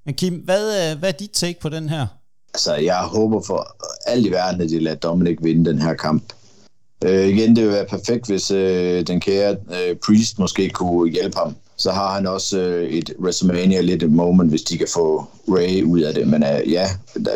[0.06, 2.06] Men Kim, hvad, øh, hvad er dit take på den her?
[2.54, 6.32] Altså, jeg håber for alt i verden, at de lader Dominic vinde den her kamp.
[7.04, 11.36] Øh, igen, det vil være perfekt, hvis øh, den kære øh, Priest måske kunne hjælpe
[11.36, 11.56] ham.
[11.76, 15.82] Så har han også øh, et WrestleMania lidt et moment, hvis de kan få Ray
[15.82, 16.28] ud af det.
[16.28, 16.88] Men øh, ja,
[17.24, 17.30] der,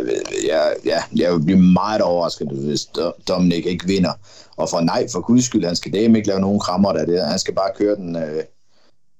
[0.47, 2.89] ja, ja, jeg vil blive meget overrasket, hvis
[3.28, 4.12] Dominic ikke vinder.
[4.57, 7.05] Og for nej, for guds skyld, han skal dem ikke lave nogen krammer der.
[7.05, 7.26] Det.
[7.26, 8.43] Han skal bare køre den, øh,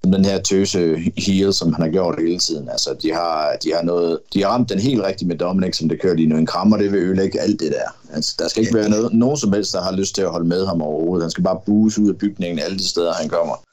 [0.05, 2.69] den her tøse heel, som han har gjort hele tiden.
[2.69, 5.89] Altså, de har, de har, noget, de har ramt den helt rigtigt med Dominic, som
[5.89, 6.37] det kører lige nu.
[6.37, 8.15] En krammer, det vil ødelægge alt det der.
[8.15, 10.49] Altså, der skal ikke være noget, nogen som helst, der har lyst til at holde
[10.49, 11.25] med ham overhovedet.
[11.25, 13.66] Han skal bare buse ud af bygningen alle de steder, han kommer.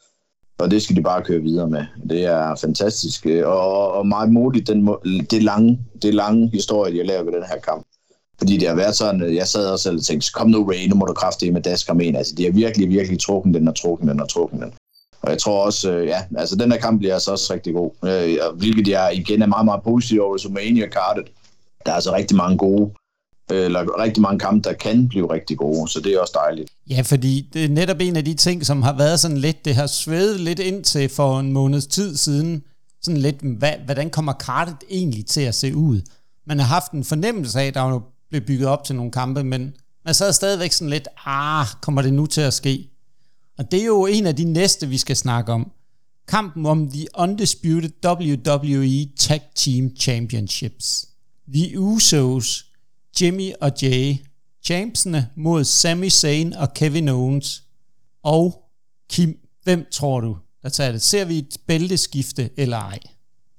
[0.59, 1.85] Og det skal de bare køre videre med.
[2.09, 3.25] Det er fantastisk.
[3.25, 5.01] Øh, og, og meget modigt, den, må-
[5.31, 7.85] det, lange, det lange historie, de har lavet ved den her kamp.
[8.37, 10.87] Fordi det har været sådan, øh, jeg sad også selv og tænkte, kom nu Ray,
[10.89, 12.17] nu må du kræfte med dask ham ind.
[12.17, 14.73] Altså, de har virkelig, virkelig trukken den og trukken den og trukken den.
[15.21, 17.91] Og jeg tror også, øh, ja, altså den her kamp bliver altså også rigtig god.
[18.05, 21.27] Øh, og hvilket jeg igen er meget, meget positiv over WrestleMania kartet.
[21.85, 22.91] Der er altså rigtig mange gode,
[23.49, 26.69] eller rigtig mange kampe, der kan blive rigtig gode, så det er også dejligt.
[26.89, 29.75] Ja, fordi det er netop en af de ting, som har været sådan lidt, det
[29.75, 32.63] har svedet lidt ind til for en måneds tid siden,
[33.01, 36.01] sådan lidt, hvad, hvordan kommer kartet egentlig til at se ud?
[36.47, 39.73] Man har haft en fornemmelse af, at der blev bygget op til nogle kampe, men
[40.05, 42.89] man sad stadigvæk sådan lidt, ah, kommer det nu til at ske?
[43.57, 45.71] Og det er jo en af de næste, vi skal snakke om.
[46.27, 51.05] Kampen om The Undisputed WWE Tag Team Championships.
[51.53, 52.65] The Usos,
[53.21, 54.15] Jimmy og Jay,
[54.65, 57.63] champsene mod Sami Zayn og Kevin Owens.
[58.23, 58.63] Og
[59.09, 61.01] Kim, hvem tror du, der tager det?
[61.01, 62.99] Ser vi et bælteskifte eller ej?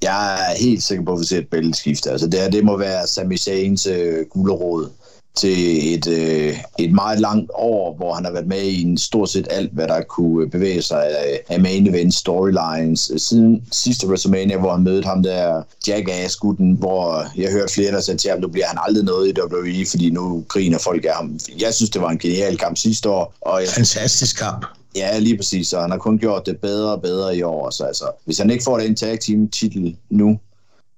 [0.02, 2.10] Jeg er helt sikker på, at vi ser et bælteskifte.
[2.10, 4.90] Altså det her, det må være Sami Zayns øh, gulerod
[5.36, 9.30] til et, øh, et meget langt år, hvor han har været med i en stort
[9.30, 13.12] set alt, hvad der kunne bevæge sig af, af main event storylines.
[13.16, 18.18] Siden sidste WrestleMania, hvor han mødte ham der Jackass-gutten, hvor jeg hørte flere, der sagde
[18.18, 21.38] til ham, nu bliver han aldrig noget i WWE, fordi nu griner folk af ham.
[21.60, 24.66] Jeg synes, det var en genial kamp sidste år, og jeg Fantastisk kamp.
[24.96, 27.70] Ja, lige præcis, og han har kun gjort det bedre og bedre i år.
[27.70, 30.38] Så altså, hvis han ikke får den tag team titel nu,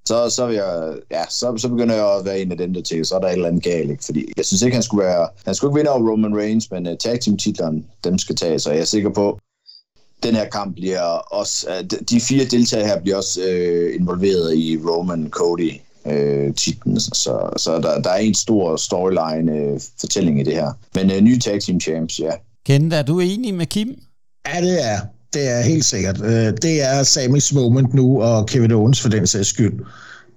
[0.07, 2.83] så, så, vil jeg, ja, så, så begynder jeg at være en af dem, der
[2.83, 3.91] tænker, så er der et eller andet galt.
[3.91, 4.05] Ikke?
[4.05, 5.29] Fordi jeg synes ikke, han skulle være...
[5.45, 8.59] Han skulle ikke vinde over Roman Reigns, men uh, tag team titlerne, dem skal tage.
[8.59, 9.39] Så jeg er sikker på,
[10.23, 11.03] den her kamp bliver
[11.41, 11.67] også...
[11.71, 15.73] Uh, de- fire deltagere her bliver også uh, involveret i Roman Cody
[16.57, 20.73] titlen, så, så der, der er en stor storyline øh, fortælling i det her.
[20.95, 22.31] Men øh, nye tag team champs, ja.
[22.67, 23.89] Kent, er du enig med Kim?
[24.55, 24.99] Ja, det er.
[25.37, 26.21] Det er helt sikkert.
[26.25, 29.73] Øh, det er Samis moment nu, og Kevin Owens for den sags skyld.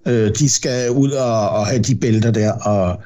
[0.06, 3.02] Øh, de skal ud og, og have de bælter der, og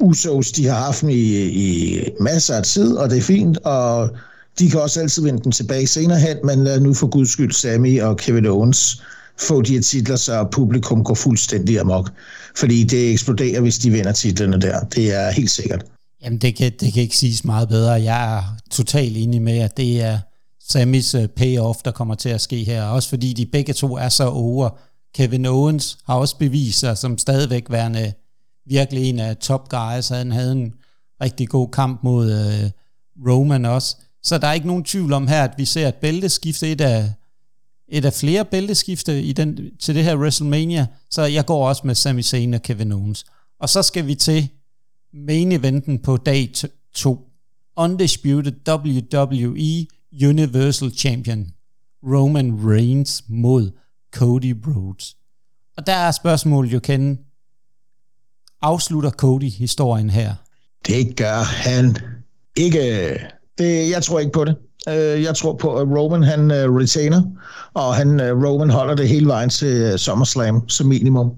[0.00, 4.10] Usos, de har haft dem i, i masser af tid, og det er fint, og
[4.58, 7.52] de kan også altid vende dem tilbage senere hen, men lad nu for guds skyld
[7.52, 9.02] Sami og Kevin Owens
[9.40, 12.10] få de her titler, så publikum går fuldstændig amok.
[12.56, 14.80] Fordi det eksploderer, hvis de vinder titlerne der.
[14.80, 15.84] Det er helt sikkert.
[16.24, 17.92] Jamen, det kan, det kan ikke siges meget bedre.
[17.92, 20.18] Jeg er totalt enig med, at det er
[20.68, 22.84] Sammys øh, payoff, der kommer til at ske her.
[22.84, 24.70] Også fordi de begge to er så over.
[25.14, 28.12] Kevin Owens har også bevist sig som stadigvæk værende
[28.66, 30.08] virkelig en af top guys.
[30.08, 30.74] Han havde en
[31.22, 32.70] rigtig god kamp mod øh,
[33.28, 33.96] Roman også.
[34.22, 37.12] Så der er ikke nogen tvivl om her, at vi ser et bælteskifte, et af,
[37.88, 40.86] et af flere bælteskifte i den, til det her WrestleMania.
[41.10, 43.24] Så jeg går også med Sami Zayn og Kevin Owens.
[43.60, 44.48] Og så skal vi til
[45.12, 46.52] main eventen på dag
[46.94, 47.28] 2.
[47.76, 49.86] Undisputed WWE
[50.22, 51.46] Universal Champion
[52.02, 53.70] Roman Reigns mod
[54.14, 55.16] Cody Rhodes.
[55.76, 57.18] Og der er spørgsmålet jo, kende,
[58.62, 60.34] afslutter Cody historien her?
[60.86, 61.96] Det gør han
[62.56, 62.80] ikke.
[63.58, 64.56] Det, jeg tror ikke på det.
[64.88, 67.22] Øh, jeg tror på, at Roman han øh, retainer,
[67.74, 71.32] og han øh, Roman holder det hele vejen til SummerSlam som minimum.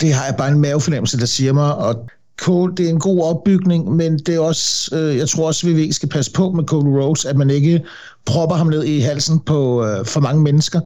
[0.00, 2.08] Det har jeg bare en mavefornemmelse, der siger mig, og
[2.40, 5.76] Cole, det er en god opbygning, men det er også, øh, jeg tror også, at
[5.76, 7.84] vi skal passe på med Cole Rose, at man ikke
[8.26, 10.80] propper ham ned i halsen på øh, for mange mennesker.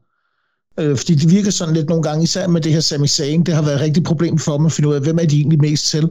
[0.80, 3.54] Øh, fordi det virker sådan lidt nogle gange, især med det her Sami Zayn, det
[3.54, 5.60] har været et rigtigt problem for mig at finde ud af, hvem er de egentlig
[5.60, 6.10] mest til.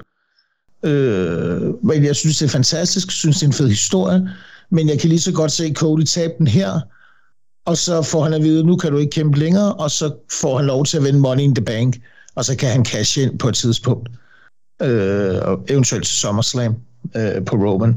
[0.83, 4.29] Øh, men jeg synes, det er fantastisk, jeg synes, det er en fed historie,
[4.71, 6.79] men jeg kan lige så godt se Cody tabe den her,
[7.65, 10.57] og så får han at vide, nu kan du ikke kæmpe længere, og så får
[10.57, 11.97] han lov til at vinde Money in the Bank,
[12.35, 14.09] og så kan han cash ind på et tidspunkt.
[14.09, 14.24] øh,
[14.81, 16.75] Øh, og eventuelt til SummerSlam
[17.15, 17.95] øh, på Roman.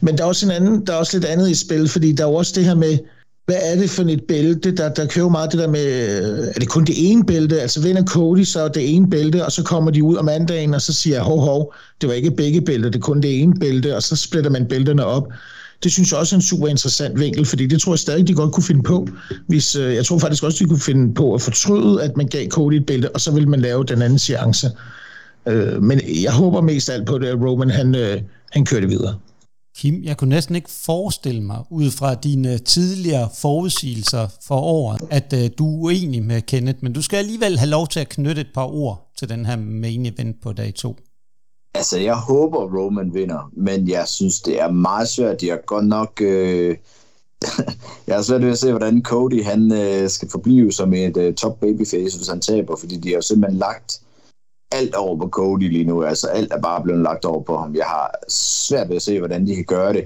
[0.00, 2.24] Men der er også en anden, der er også lidt andet i spil, fordi der
[2.24, 2.98] er også det her med,
[3.46, 4.76] hvad er det for et bælte?
[4.76, 7.60] Der, der kører meget det der med, øh, er det kun det ene bælte?
[7.60, 10.80] Altså vinder Cody så det ene bælte, og så kommer de ud om mandagen, og
[10.80, 13.54] så siger jeg, hov, hov, det var ikke begge bælte, det er kun det ene
[13.60, 15.28] bælte, og så splitter man bælterne op.
[15.82, 18.34] Det synes jeg også er en super interessant vinkel, fordi det tror jeg stadig, de
[18.34, 19.08] godt kunne finde på.
[19.46, 22.48] Hvis, øh, jeg tror faktisk også, de kunne finde på at fortryde, at man gav
[22.48, 24.70] Cody et bælte, og så ville man lave den anden seance.
[25.46, 28.22] Øh, men jeg håber mest alt på det, at Roman han, øh,
[28.52, 29.18] han kører det videre.
[29.76, 35.32] Kim, jeg kunne næsten ikke forestille mig, ud fra dine tidligere forudsigelser for året, at
[35.32, 38.40] øh, du er uenig med Kenneth, men du skal alligevel have lov til at knytte
[38.40, 40.96] et par ord til den her main event på dag 2.
[41.74, 45.42] Altså, jeg håber, Roman vinder, men jeg synes, det er meget svært.
[45.42, 46.20] Jeg er godt nok...
[46.20, 46.76] Øh,
[48.06, 51.34] jeg har svært ved at se, hvordan Cody han, øh, skal forblive som et øh,
[51.34, 54.00] top babyface, hvis han taber, fordi de har simpelthen lagt
[54.74, 56.02] alt over på Cody lige nu.
[56.02, 57.74] Altså alt er bare blevet lagt over på ham.
[57.74, 60.04] Jeg har svært ved at se, hvordan de kan gøre det.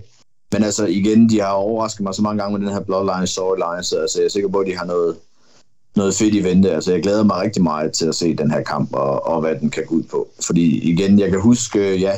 [0.52, 3.82] Men altså igen, de har overrasket mig så mange gange med den her Bloodline storyline,
[3.82, 5.16] så altså, jeg er sikker på, at de har noget,
[5.96, 6.70] noget fedt i vente.
[6.70, 9.54] Altså jeg glæder mig rigtig meget til at se den her kamp og, og hvad
[9.54, 10.28] den kan gå ud på.
[10.46, 12.12] Fordi igen, jeg kan huske, øh, ja,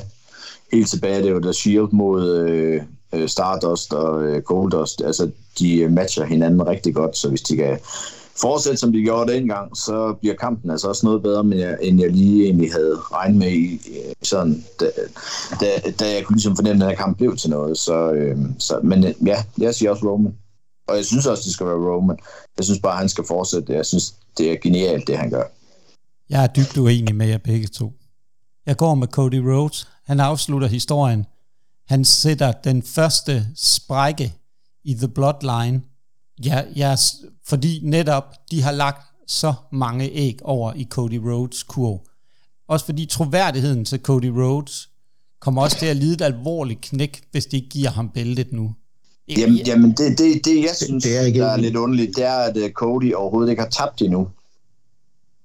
[0.73, 2.83] helt tilbage, det var der Shield mod øh,
[3.15, 5.03] øh, Stardust og øh, Goldust.
[5.03, 7.79] Altså de øh, matcher hinanden rigtig godt, så hvis de kan
[8.41, 12.01] fortsætte, som de gjorde dengang, så bliver kampen altså også noget bedre, end jeg, end
[12.01, 14.91] jeg lige egentlig havde regnet med i, øh, sådan, da,
[15.61, 15.67] da,
[16.01, 17.79] da jeg kunne ligesom fornemme, at den her kamp blev til noget.
[17.79, 20.35] Så, øh, så, men øh, ja, jeg siger også Roman.
[20.89, 22.19] Og jeg synes også, det skal være Roman.
[22.57, 23.73] Jeg synes bare, han skal fortsætte.
[23.73, 25.45] Jeg synes, det er genialt, det han gør.
[26.31, 27.93] Jeg er dybt uenig med jer begge to.
[28.67, 29.89] Jeg går med Cody Rhodes.
[30.07, 31.27] Han afslutter historien.
[31.89, 34.35] Han sætter den første sprække
[34.85, 35.83] i The Bloodline
[36.45, 36.97] Ja, ja,
[37.47, 42.01] fordi netop de har lagt så mange æg over i Cody Rhodes kurv.
[42.69, 44.89] Også fordi troværdigheden til Cody Rhodes
[45.41, 48.75] kommer også til at lide et alvorligt knæk, hvis de ikke giver ham bæltet nu.
[49.29, 52.25] Jamen, jamen det, det, det, jeg synes, det er, ikke der er lidt underligt, det
[52.25, 54.29] er, at øh, Cody overhovedet ikke har tabt endnu.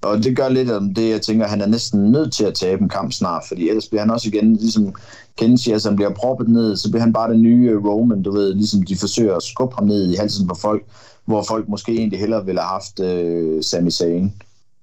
[0.06, 2.82] Og det gør lidt om det, jeg tænker, han er næsten nødt til at tabe
[2.82, 4.95] en kamp snart, fordi ellers bliver han også igen, ligesom
[5.38, 8.32] Ken siger, han bliver proppet ned, så bliver han bare den nye øh, Roman, du
[8.32, 10.84] ved, ligesom de forsøger at skubbe ham ned i halsen på folk,
[11.26, 14.30] hvor folk måske egentlig hellere ville have haft uh, Sami Zayn.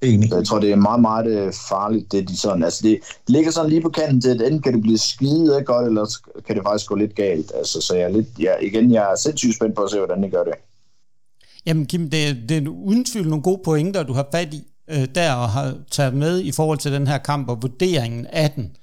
[0.03, 0.29] Enig.
[0.29, 2.99] Så jeg tror, det er meget, meget øh, farligt, det de sådan, altså det
[3.29, 6.57] ligger sådan lige på kanten til, at enten kan det blive skide godt, eller kan
[6.57, 7.53] det faktisk gå lidt galt.
[7.55, 10.23] Altså, så jeg er lidt, ja, igen, jeg er sindssygt spændt på at se, hvordan
[10.23, 10.55] det gør det.
[11.67, 15.09] Jamen Kim, det, det er uden tvivl nogle gode pointer, du har fat i øh,
[15.15, 18.77] der og har taget med i forhold til den her kamp og vurderingen af den.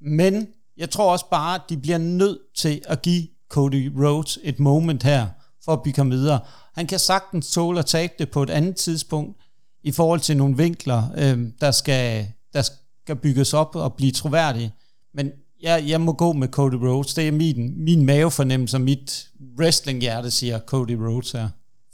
[0.00, 0.46] Men
[0.76, 5.02] jeg tror også bare, at de bliver nødt til at give Cody Rhodes et moment
[5.02, 5.26] her,
[5.64, 6.40] for at bygge ham videre.
[6.74, 9.36] Han kan sagtens tåle at tabe det på et andet tidspunkt,
[9.82, 14.74] i forhold til nogle vinkler, øh, der, skal, der skal bygges op og blive troværdige.
[15.14, 15.30] Men
[15.62, 17.14] jeg, jeg må gå med Cody Rhodes.
[17.14, 21.48] Det er min, min mavefornemmelse og mit wrestlinghjerte, siger Cody Rhodes her.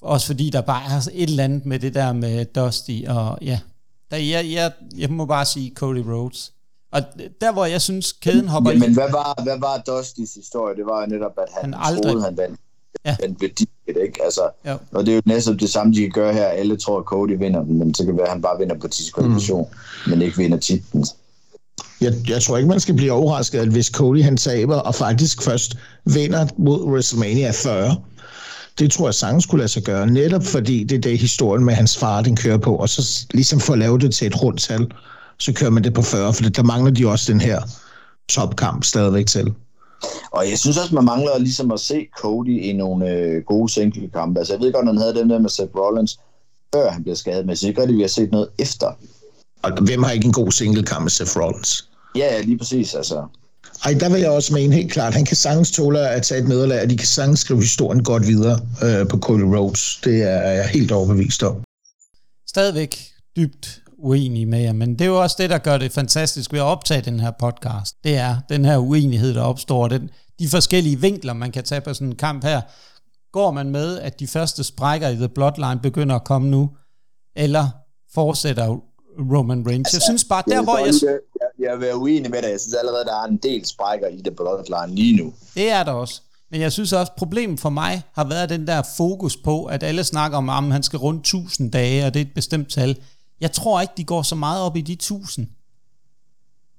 [0.07, 3.59] Også fordi der bare er et eller andet med det der med Dusty, og ja,
[4.11, 6.53] der, jeg, jeg, jeg må bare sige Cody Rhodes.
[6.93, 7.03] Og
[7.41, 10.77] der, hvor jeg synes, kæden hopper ja, Men hvad var, hvad var Dustys historie?
[10.77, 12.13] Det var netop, at han, han aldrig...
[12.13, 12.61] troede, han vandt.
[13.05, 13.17] Ja.
[13.21, 13.51] Han blev
[13.89, 14.25] ikke?
[14.25, 14.77] Altså, ja.
[14.93, 16.47] Og det er jo næsten det samme, de kan gøre her.
[16.47, 18.79] Alle tror, at Cody vinder den, men så kan det være, at han bare vinder
[18.79, 20.11] på diskvalifikation, mm.
[20.11, 21.07] men ikke vinder titlen.
[22.01, 25.43] Jeg, jeg tror ikke, man skal blive overrasket, at hvis Cody han taber, og faktisk
[25.43, 27.97] først vinder mod WrestleMania 40,
[28.79, 31.75] det tror jeg sagtens skulle lade sig gøre, netop fordi det er det historien med
[31.75, 34.93] hans far, den kører på, og så ligesom få lavet det til et rundt tal,
[35.39, 37.63] så kører man det på 40, for der mangler de også den her
[38.29, 39.55] topkamp stadigvæk til.
[40.31, 44.39] Og jeg synes også, man mangler ligesom at se Cody i nogle øh, gode single-kampe.
[44.41, 46.19] Altså, jeg ved godt, at han havde den der med Seth Rollins,
[46.75, 48.93] før han blev skadet, men jeg synes ikke rigtig, vi har set noget efter.
[49.63, 51.89] Og hvem har ikke en god single-kamp med Seth Rollins?
[52.17, 53.25] Ja, lige præcis, altså.
[53.85, 56.49] Ej, der vil jeg også mene helt klart, han kan sagtens tåle at tage et
[56.49, 60.01] nederlag, og de kan sagtens skrive historien godt videre øh, på Cody Rhodes.
[60.05, 61.65] Det er jeg helt overbevist om.
[62.49, 62.99] Stadigvæk
[63.37, 66.61] dybt uenig med jer, men det er jo også det, der gør det fantastisk ved
[66.61, 67.97] at optage den her podcast.
[68.05, 71.95] Det er den her uenighed, der opstår, den, de forskellige vinkler, man kan tage på
[71.95, 72.61] sådan en kamp her.
[73.33, 76.71] Går man med, at de første sprækker i The Bloodline begynder at komme nu,
[77.37, 77.69] eller
[78.15, 78.81] fortsætter
[79.19, 79.87] Roman Reigns?
[79.87, 80.95] Altså, jeg synes bare, der hvor jeg...
[81.03, 81.19] Jeg,
[81.59, 82.51] jeg vil være uenig med dig.
[82.51, 85.35] Jeg synes allerede, der er en del sprækker i The Bloodline lige nu.
[85.55, 86.21] Det er der også.
[86.51, 90.05] Men jeg synes også, problemet for mig har været den der fokus på, at alle
[90.05, 92.97] snakker om, at han skal rundt 1000 dage, og det er et bestemt tal.
[93.41, 95.49] Jeg tror ikke, de går så meget op i de 1000.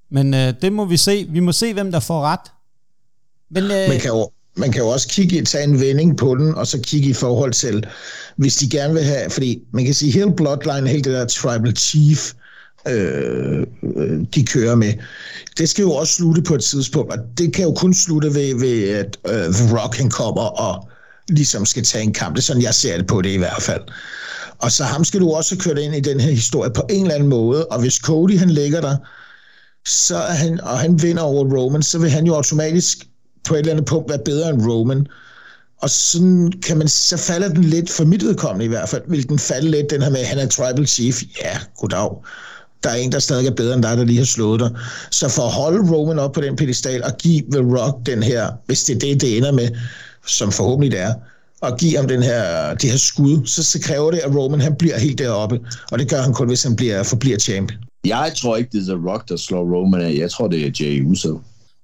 [0.09, 1.27] Men øh, det må vi se.
[1.29, 2.51] Vi må se, hvem der får ret.
[3.49, 4.27] Men, øh, man, kan
[4.57, 7.53] man kan jo også kigge, tage en vending på den, og så kigge i forhold
[7.53, 7.85] til,
[8.35, 11.75] hvis de gerne vil have, fordi man kan sige, hele Bloodline, hele det der Tribal
[11.75, 12.33] Chief,
[12.87, 13.63] øh,
[13.95, 14.93] øh, de kører med,
[15.57, 18.59] det skal jo også slutte på et tidspunkt, og det kan jo kun slutte ved,
[18.59, 20.89] ved at øh, The Rock han kommer og
[21.29, 22.35] ligesom skal tage en kamp.
[22.35, 23.81] Det er sådan, jeg ser det på det i hvert fald.
[24.59, 27.15] Og så ham skal du også køre ind i den her historie på en eller
[27.15, 28.97] anden måde, og hvis Cody han ligger der,
[29.85, 32.97] så er han, og han vinder over Roman, så vil han jo automatisk
[33.47, 35.07] på et eller andet punkt være bedre end Roman.
[35.81, 39.29] Og sådan kan man, så falder den lidt, for mit vedkommende i hvert fald, vil
[39.29, 41.21] den falde lidt, den her med, at han er tribal chief.
[41.43, 42.09] Ja, goddag.
[42.83, 44.71] Der er en, der stadig er bedre end dig, der lige har slået dig.
[45.11, 48.51] Så for at holde Roman op på den pedestal og give The Rock den her,
[48.65, 49.69] hvis det er det, det ender med,
[50.27, 51.13] som forhåbentlig det er,
[51.61, 54.75] og give ham den her, det her skud, så, så kræver det, at Roman han
[54.75, 55.59] bliver helt deroppe.
[55.91, 57.71] Og det gør han kun, hvis han bliver, forbliver champ.
[58.05, 60.13] Jeg tror ikke, det er The Rock, der slår Roman af.
[60.17, 61.39] Jeg tror, det er Jay Uso.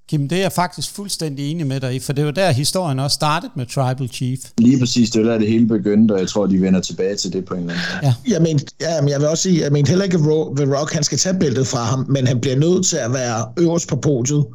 [0.10, 3.00] Kim, det er jeg faktisk fuldstændig enig med dig i, for det var der historien
[3.00, 4.40] også startede med Tribal Chief.
[4.58, 7.34] Lige præcis, det var der det hele begyndte, og jeg tror, de vender tilbage til
[7.34, 8.16] det på en eller anden måde.
[8.28, 8.34] Ja.
[8.34, 10.24] Jeg, men, ja, men jeg vil også sige, jeg mener heller ikke, at
[10.58, 13.52] The Rock han skal tage bæltet fra ham, men han bliver nødt til at være
[13.58, 14.46] øverst på podiet,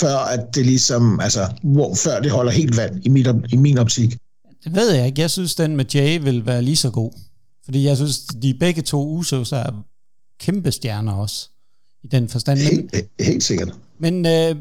[0.00, 3.78] før at det ligesom, altså, hvor, før det holder helt vand i, mit, i min
[3.78, 4.16] optik.
[4.64, 5.20] Det ved jeg ikke.
[5.20, 7.10] Jeg synes, den med Jay vil være lige så god.
[7.64, 9.84] Fordi jeg synes, de begge to Usos er
[10.40, 11.48] kæmpe stjerner også.
[12.04, 12.58] I den forstand.
[12.58, 13.72] Helt, helt sikkert.
[14.02, 14.56] Men øh,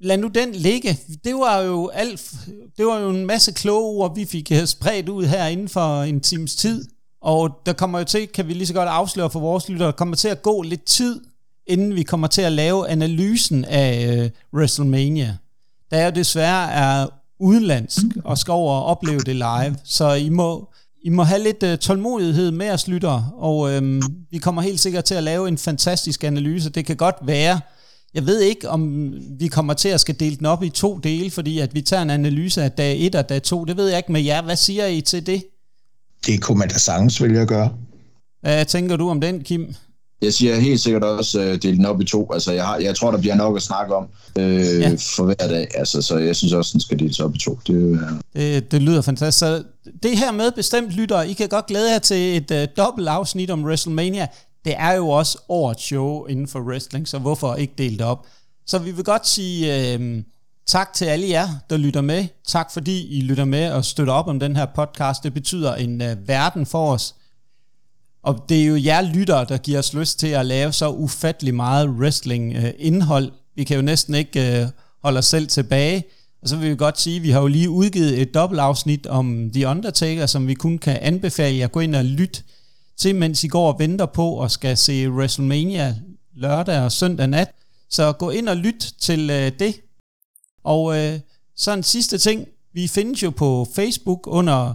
[0.00, 0.98] lad nu den ligge.
[1.24, 2.34] Det var jo alt,
[2.78, 6.02] det var jo en masse kloge ord, vi fik øh, spredt ud her inden for
[6.02, 6.84] en times tid.
[7.22, 9.92] Og der kommer jo til, kan vi lige så godt afsløre for vores lyttere, der
[9.92, 11.20] kommer til at gå lidt tid,
[11.66, 15.36] inden vi kommer til at lave analysen af øh, WrestleMania.
[15.90, 17.06] Der er jo desværre er
[17.40, 20.68] udenlandsk og skal over og opleve det live, så I må,
[21.02, 25.04] I må have lidt øh, tålmodighed med os lyttere, og øhm, vi kommer helt sikkert
[25.04, 26.70] til at lave en fantastisk analyse.
[26.70, 27.60] Det kan godt være,
[28.14, 31.30] jeg ved ikke, om vi kommer til at skal dele den op i to dele,
[31.30, 33.64] fordi at vi tager en analyse af dag 1 og dag 2.
[33.64, 34.42] Det ved jeg ikke med jer.
[34.42, 35.44] Hvad siger I til det?
[36.26, 37.72] Det kunne man da sagtens vælge at gøre.
[38.40, 39.74] Hvad tænker du om den, Kim?
[40.22, 42.32] Jeg siger helt sikkert også uh, dele den op i to.
[42.32, 44.04] Altså, jeg, har, jeg tror, der bliver nok at snakke om
[44.38, 44.90] uh, ja.
[45.16, 45.68] for hver dag.
[45.74, 47.58] Altså, så jeg synes også, den skal deles op i to.
[47.66, 47.98] Det, uh...
[48.36, 49.38] det, det lyder fantastisk.
[49.38, 49.62] Så
[50.02, 53.50] det her med bestemt lytter, I kan godt glæde jer til et uh, dobbelt afsnit
[53.50, 54.26] om WrestleMania
[54.64, 58.26] det er jo også årets show inden for wrestling, så hvorfor ikke dele det op?
[58.66, 60.22] Så vi vil godt sige øh,
[60.66, 62.26] tak til alle jer, der lytter med.
[62.46, 65.22] Tak fordi I lytter med og støtter op om den her podcast.
[65.22, 67.14] Det betyder en øh, verden for os.
[68.22, 71.54] Og det er jo jer lyttere, der giver os lyst til at lave så ufattelig
[71.54, 73.26] meget wrestling-indhold.
[73.26, 74.68] Øh, vi kan jo næsten ikke øh,
[75.02, 76.04] holde os selv tilbage.
[76.42, 79.50] Og så vil vi godt sige, at vi har jo lige udgivet et dobbeltafsnit om
[79.54, 82.42] The Undertaker, som vi kun kan anbefale jer at gå ind og lytte
[82.96, 85.96] til, mens I går og venter på og skal se WrestleMania
[86.34, 87.50] lørdag og søndag nat.
[87.90, 89.80] Så gå ind og lyt til øh, det.
[90.64, 91.20] Og øh,
[91.56, 92.46] så en sidste ting.
[92.72, 94.74] Vi findes jo på Facebook under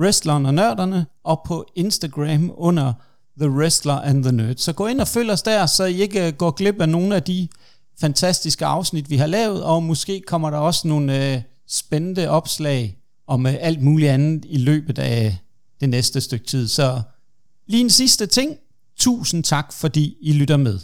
[0.00, 2.92] Wrestleren og Nørderne, og på Instagram under
[3.40, 4.56] The Wrestler and the Nerd.
[4.56, 7.14] Så gå ind og følg os der, så I ikke øh, går glip af nogle
[7.14, 7.48] af de
[8.00, 12.96] fantastiske afsnit, vi har lavet, og måske kommer der også nogle øh, spændende opslag
[13.26, 15.38] om øh, alt muligt andet i løbet af
[15.80, 16.68] det næste stykke tid.
[16.68, 17.02] Så
[17.68, 18.56] Lige en sidste ting.
[18.96, 20.80] Tusind tak, fordi I lytter med.